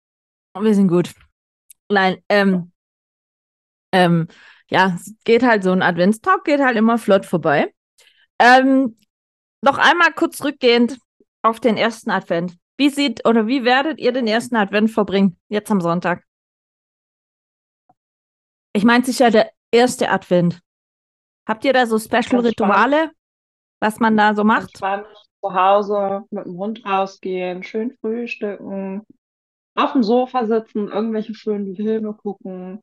[0.59, 1.15] Wir sind gut.
[1.91, 2.73] Nein, ähm,
[3.93, 4.29] ähm,
[4.71, 7.73] ja, es geht halt so ein Adventstalk, geht halt immer flott vorbei.
[8.39, 8.99] Ähm,
[9.63, 10.99] noch einmal kurz rückgehend
[11.43, 12.57] auf den ersten Advent.
[12.77, 15.39] Wie sieht oder wie werdet ihr den ersten Advent verbringen?
[15.49, 16.25] Jetzt am Sonntag.
[18.73, 20.61] Ich meine sicher der erste Advent.
[21.49, 23.11] Habt ihr da so Special-Rituale,
[23.81, 24.69] was man da so macht?
[24.69, 25.07] Entspannt
[25.41, 29.07] zu Hause mit dem Hund rausgehen, schön frühstücken,
[29.75, 32.83] auf dem Sofa sitzen, irgendwelche schönen Filme gucken.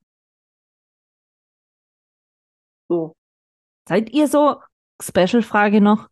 [2.89, 3.16] So.
[3.88, 4.59] Seid ihr so,
[4.99, 6.09] Special-Frage noch,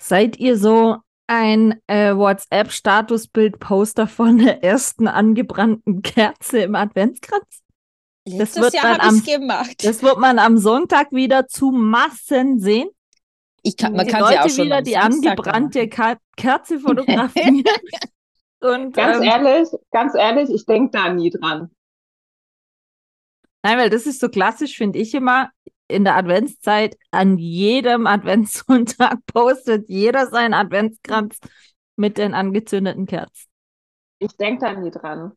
[0.00, 7.63] seid ihr so ein äh, WhatsApp-Statusbild-Poster von der ersten angebrannten Kerze im Adventskranz?
[8.26, 9.84] Letztes wird Jahr habe ich es gemacht.
[9.84, 12.88] Das wird man am Sonntag wieder zu Massen sehen.
[13.62, 16.78] Ich kann, man die kann Leute sie auch schon wieder die Samstag angebrannte Ka Kerze
[16.78, 17.64] fotografieren.
[18.60, 21.70] Und Ganz ähm, ehrlich, ganz ehrlich, ich denke da nie dran.
[23.62, 25.50] Nein, weil das ist so klassisch, finde ich immer.
[25.86, 31.38] In der Adventszeit an jedem Adventssonntag postet jeder seinen Adventskranz
[31.96, 33.48] mit den angezündeten Kerzen.
[34.18, 35.32] Ich denke da nie dran.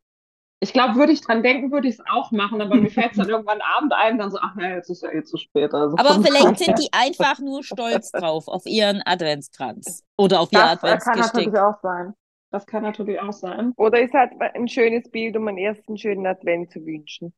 [0.60, 3.18] Ich glaube, würde ich dran denken, würde ich es auch machen, aber mir fällt es
[3.18, 5.72] dann irgendwann Abend ein, dann so, ach naja, jetzt ist ja eh zu spät.
[5.74, 10.04] Also Aber vielleicht sind die einfach nur stolz drauf, auf ihren Adventskranz.
[10.18, 12.14] Oder auf ihr Das äh, kann natürlich auch sein.
[12.50, 13.74] Das kann natürlich auch sein.
[13.78, 17.34] Oder ist halt ein schönes Bild, um einen ersten schönen Advent zu wünschen.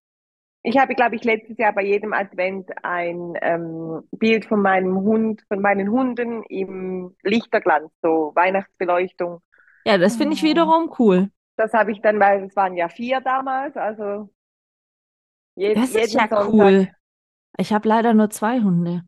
[0.62, 5.42] Ich habe, glaube ich, letztes Jahr bei jedem Advent ein ähm, Bild von meinem Hund,
[5.48, 9.42] von meinen Hunden im Lichterglanz, so Weihnachtsbeleuchtung.
[9.86, 10.48] Ja, das finde ich Oh.
[10.48, 11.30] wiederum cool.
[11.60, 14.30] Das habe ich dann, weil es waren ja vier damals, also
[15.56, 16.48] jeden, Das ist ja Sonntag.
[16.54, 16.90] cool.
[17.58, 19.04] Ich habe leider nur zwei Hunde.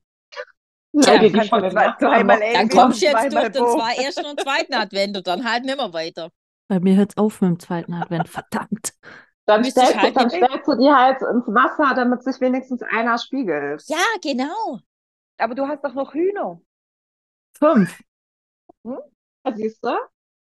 [0.91, 4.41] Ja, die, die von zwei- zweimal Dann kommst du jetzt durch den zwei, ersten und
[4.41, 6.30] zweiten Advent und dann halt nimmer weiter.
[6.68, 8.28] Bei mir hört es auf mit dem zweiten Advent.
[8.28, 8.91] Verdammt.
[9.45, 13.18] Dann stellst, du, halt dann stellst du die halt ins Wasser, damit sich wenigstens einer
[13.18, 13.82] spiegelt.
[13.88, 14.80] Ja, genau.
[15.38, 16.60] Aber du hast doch noch Hühner.
[17.58, 18.02] Fünf.
[18.84, 18.99] Ja,
[19.56, 19.95] Siehst du?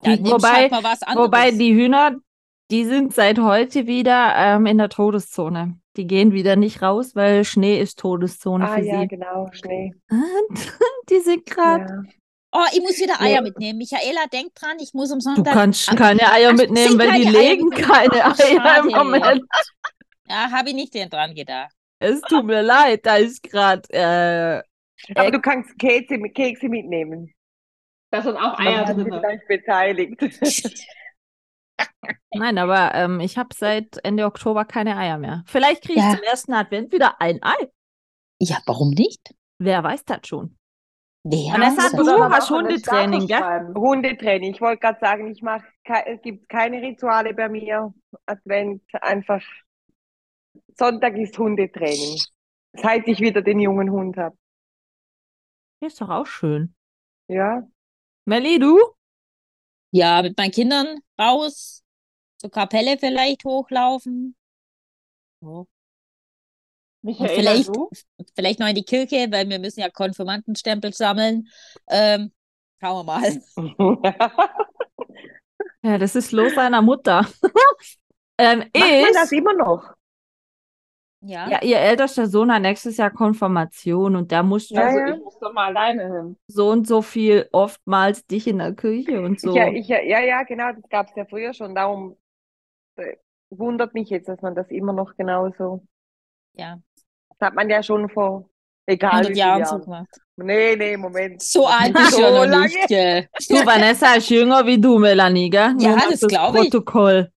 [0.05, 1.26] Die- nimmst wobei- halt mal was anderes.
[1.26, 2.16] Wobei die Hühner,
[2.70, 5.78] die sind seit heute wieder ähm, in der Todeszone.
[5.97, 9.09] Die gehen wieder nicht raus, weil Schnee ist Todeszone Ah für ja, sie.
[9.09, 9.92] genau, Schnee.
[11.11, 11.84] die sind gerade.
[11.84, 12.03] Ja.
[12.53, 13.40] Oh, ich muss wieder Eier Ja.
[13.42, 13.78] mitnehmen.
[13.78, 15.53] Michaela, denk dran, ich muss am Du Sonntag.
[15.55, 17.88] kannst Am- keine Eier Ach, mitnehmen, weil die keine Eier legen mitnehmen.
[17.90, 19.05] keine Ach, Eier im schade.
[19.05, 19.42] Moment.
[20.28, 21.72] Ja, habe ich nicht dran gedacht.
[21.99, 23.82] Es tut mir leid, da ist gerade.
[23.90, 24.62] Äh,
[25.14, 27.32] Aber du kannst Kekse, Kekse mitnehmen.
[28.16, 29.04] Da sind auch Man Eier drin.
[29.04, 30.18] gleich beteiligt.
[32.32, 35.42] nein, aber ähm, ich habe seit Ende Oktober keine Eier mehr.
[35.46, 36.14] Vielleicht kriege ich Ja.
[36.14, 37.68] zum ersten Advent wieder ein Ei.
[38.40, 39.34] Ja, warum nicht?
[39.58, 40.56] Wer weiß das schon?
[41.24, 42.18] Wer Vanessa, weiß du das?
[42.18, 43.74] Man hast Hundetraining, gell?
[43.74, 44.54] Hundetraining.
[44.54, 45.66] Ich wollte gerade sagen, ich mache,
[46.06, 47.92] es gibt keine Rituale bei mir.
[48.24, 49.42] Advent einfach.
[50.78, 52.18] Sonntag ist Hundetraining.
[52.72, 54.36] Seit ich wieder den jungen Hund habe.
[55.80, 56.74] Ist doch auch schön.
[57.28, 57.66] Ja.
[58.26, 58.78] Melli, du?
[59.92, 61.84] Ja, mit meinen Kindern raus,
[62.38, 64.34] zur Kapelle vielleicht hochlaufen.
[65.40, 65.66] So.
[67.02, 67.88] Michaela, vielleicht- du?
[68.34, 71.48] Vielleicht noch in die Kirche, weil wir müssen ja Konfirmandenstempel sammeln.
[71.88, 72.32] Ähm,
[72.80, 73.42] schauen wir mal.
[75.82, 77.24] Ja, das ist los seiner Mutter.
[78.38, 79.94] ähm, Macht man das ich, immer noch?
[81.26, 81.50] Ja.
[81.50, 85.14] ja, ihr ältester Sohn hat nächstes Jahr Konfirmation und da musst du Ja, Also ja.
[85.14, 86.36] ich muss doch mal alleine hin.
[86.46, 89.54] so und so viel oftmals dich in der Küche und so.
[89.54, 91.74] Ja, ich, ja, ja, genau, das gab es ja früher schon.
[91.74, 92.16] Darum
[92.96, 93.16] äh,
[93.50, 95.84] wundert mich jetzt, dass man das immer noch genauso.
[96.54, 96.78] Ja.
[97.38, 98.48] Das hat man ja schon vor
[98.86, 100.08] egal wie 100 vielen Jahren so gemacht.
[100.36, 101.42] Nee, nee, Moment.
[101.42, 102.66] So alt ist ja so noch lange.
[102.66, 103.28] nicht, gell?
[103.48, 105.74] Du, Vanessa ist jünger wie du, Melanie, gell?
[105.78, 106.70] Ja, Nur das fürs glaub ich.
[106.70, 107.32] Protokoll.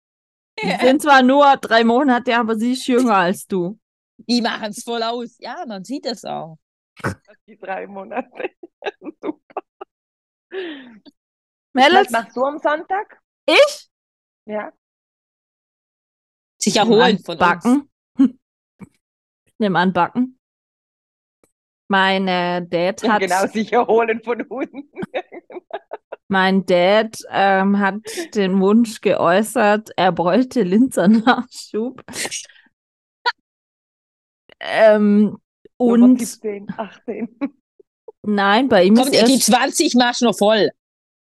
[0.57, 3.79] Es sind zwar nur drei Monate, aber sie ist jünger als du.
[4.17, 5.37] Die machen es voll aus.
[5.39, 6.57] Ja, man sieht es auch.
[7.47, 8.49] Die drei Monate.
[9.21, 9.61] Super.
[10.49, 11.11] Was
[11.73, 13.21] Mädels, machst du am Sonntag?
[13.45, 13.89] ich?
[14.45, 14.71] Ja.
[16.59, 17.39] Sich erholen von uns.
[17.39, 17.91] Backen.
[19.59, 20.39] Nimm an Backen.
[21.87, 24.91] Meine Dad hat, Genau, sich erholen von Hunden.
[26.27, 28.01] Mein Dad ähm, hat
[28.35, 32.03] den Wunsch geäußert, er bräuchte Linzernachschub.
[34.59, 35.37] ähm,
[35.79, 37.39] Nummer und 17, 18.
[38.23, 40.69] nein, bei ihm Komm, ist die erst 20 machst du noch voll.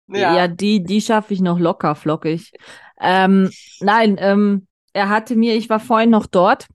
[0.09, 2.53] Ja, die, die schaffe ich noch locker flockig.
[2.99, 3.51] Ähm,
[3.81, 6.67] nein, ähm, er hatte mir, ich war vorhin noch dort,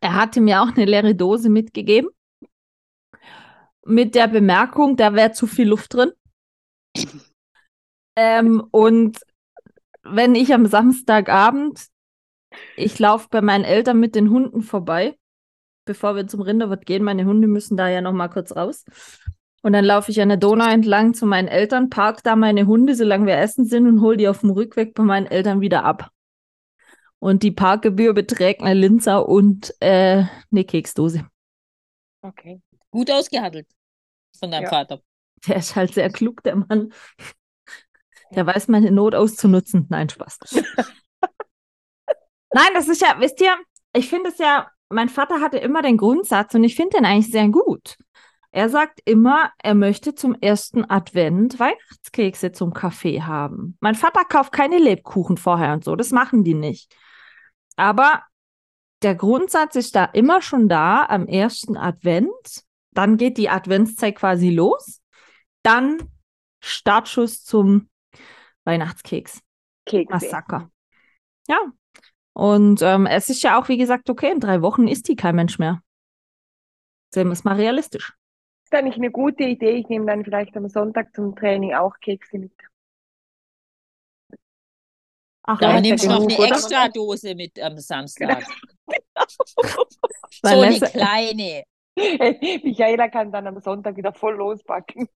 [0.00, 2.10] er hatte mir auch eine leere Dose mitgegeben.
[3.84, 6.12] Mit der Bemerkung, da wäre zu viel Luft drin.
[8.18, 9.20] Ähm, und
[10.02, 11.86] wenn ich am Samstagabend,
[12.76, 15.16] ich laufe bei meinen Eltern mit den Hunden vorbei,
[15.84, 18.84] bevor wir zum Rinderwirt gehen, meine Hunde müssen da ja noch mal kurz raus.
[19.62, 22.96] Und dann laufe ich an der Donau entlang zu meinen Eltern, park da meine Hunde,
[22.96, 26.10] solange wir essen sind und hol die auf dem Rückweg bei meinen Eltern wieder ab.
[27.20, 31.26] Und die Parkgebühr beträgt eine Linzer und äh, eine Keksdose.
[32.22, 32.60] Okay.
[32.90, 33.68] Gut ausgehandelt
[34.38, 34.70] von deinem Ja.
[34.70, 35.00] Vater.
[35.46, 36.92] Der ist halt sehr klug, der Mann.
[38.32, 39.86] Der weiß meine Not auszunutzen.
[39.88, 40.38] Nein, Spaß.
[42.52, 43.54] Nein, das ist ja, wisst ihr,
[43.92, 47.30] ich finde es ja, mein Vater hatte immer den Grundsatz und ich finde den eigentlich
[47.30, 47.96] sehr gut.
[48.50, 53.76] Er sagt immer, er möchte zum ersten Advent Weihnachtskekse zum Kaffee haben.
[53.80, 56.94] Mein Vater kauft keine Lebkuchen vorher und so, das machen die nicht.
[57.76, 58.22] Aber
[59.02, 62.64] der Grundsatz ist da immer schon da am ersten Advent.
[62.92, 65.02] Dann geht die Adventszeit quasi los.
[65.62, 65.98] Dann
[66.60, 67.88] Startschuss zum
[68.68, 69.40] Weihnachtskeks.
[69.86, 70.12] Kekse.
[70.12, 70.70] Massaker.
[71.48, 71.58] Ja.
[72.34, 75.34] Und ähm, es ist ja auch, wie gesagt, okay, in drei Wochen ist die kein
[75.34, 75.82] Mensch mehr.
[77.12, 78.12] Sehen wir es mal realistisch.
[78.64, 79.70] ist eigentlich eine gute Idee.
[79.72, 82.52] Ich nehme dann vielleicht am Sonntag zum Training auch Kekse mit.
[85.42, 86.48] Ach, Ja, Da nimmst du noch eine oder?
[86.48, 88.44] extra Dose mit am Samstag.
[90.30, 91.64] So eine kleine.
[92.62, 95.08] Michaela kann dann am Sonntag wieder voll losbacken.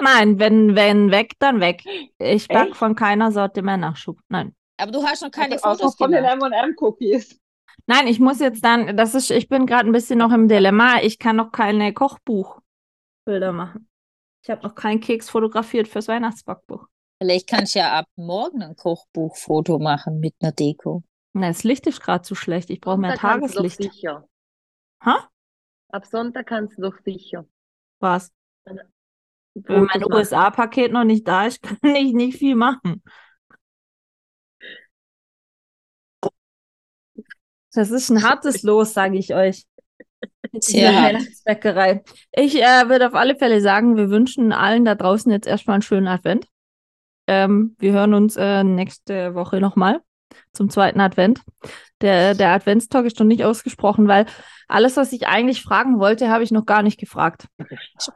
[0.00, 1.82] Nein, wenn, wenn weg, dann weg.
[2.18, 2.76] Ich back Echt?
[2.76, 4.18] von keiner Sorte mehr Nachschub.
[4.28, 4.54] Nein.
[4.76, 6.24] Aber du hast noch keine Außer Fotos von den.
[6.24, 7.40] M&M-Cookies.
[7.86, 11.00] Nein, ich muss jetzt dann, das ist, ich bin gerade ein bisschen noch im Dilemma.
[11.02, 13.88] Ich kann noch keine Kochbuchbilder machen.
[14.42, 16.86] Ich habe noch keinen Keks fotografiert fürs Weihnachtsbackbuch.
[17.22, 21.02] Vielleicht kannst du ja ab morgen ein Kochbuchfoto machen mit einer Deko.
[21.32, 22.70] Na, das Licht ist gerade zu schlecht.
[22.70, 23.76] Ich brauche mehr Tageslicht.
[23.76, 24.28] sicher.
[25.04, 25.28] Ha?
[25.90, 27.46] Ab Sonntag kannst du doch sicher.
[28.00, 28.32] Was?
[29.54, 30.04] Wenn mein.
[30.12, 33.02] USA-Paket noch nicht da ist, kann ich nicht viel machen.
[37.72, 39.64] Das ist ein hartes Los, sage ich euch.
[41.06, 42.02] Weihnachtsbäckerei.
[42.32, 45.82] Ich äh, würde auf alle Fälle sagen, wir wünschen allen da draußen jetzt erstmal einen
[45.82, 46.46] schönen Advent.
[47.26, 50.00] Ähm, wir hören uns äh, nächste Woche nochmal
[50.52, 51.40] zum zweiten Advent.
[52.00, 54.26] Der, der Adventstalk ist noch nicht ausgesprochen, weil
[54.68, 57.48] alles, was ich eigentlich fragen wollte, habe ich noch gar nicht gefragt.
[57.98, 58.14] Ist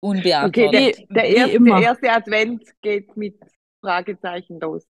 [0.00, 1.06] ungefragt, Okay, unbeantwortet.
[1.10, 1.76] der, der, wie erste, immer.
[1.76, 3.36] der erste Advent geht mit
[3.80, 4.86] Fragezeichen los.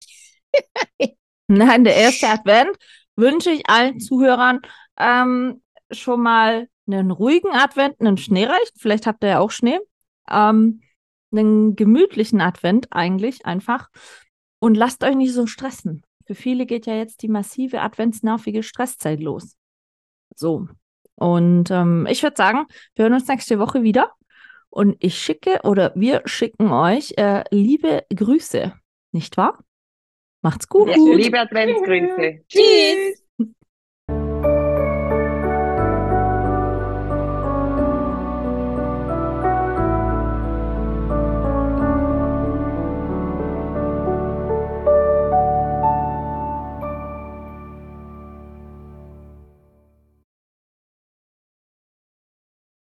[1.47, 2.77] Nein, der erste Advent
[3.15, 4.61] wünsche ich allen Zuhörern
[4.97, 9.79] ähm, schon mal einen ruhigen Advent, einen schneereichen, vielleicht habt ihr ja auch Schnee,
[10.29, 10.81] ähm,
[11.31, 13.89] einen gemütlichen Advent eigentlich einfach
[14.59, 16.03] und lasst euch nicht so stressen.
[16.25, 19.57] Für viele geht ja jetzt die massive adventsnervige Stresszeit los.
[20.35, 20.67] So.
[21.15, 24.11] Und ähm, ich würde sagen, wir hören uns nächste Woche wieder
[24.73, 28.73] und ich schicke oder wir schicken euch äh, liebe Grüße,
[29.11, 29.63] nicht wahr?
[30.41, 30.89] Macht's gut.
[30.89, 32.43] Liebe Adventsgrüße.
[32.49, 33.22] Tschüss.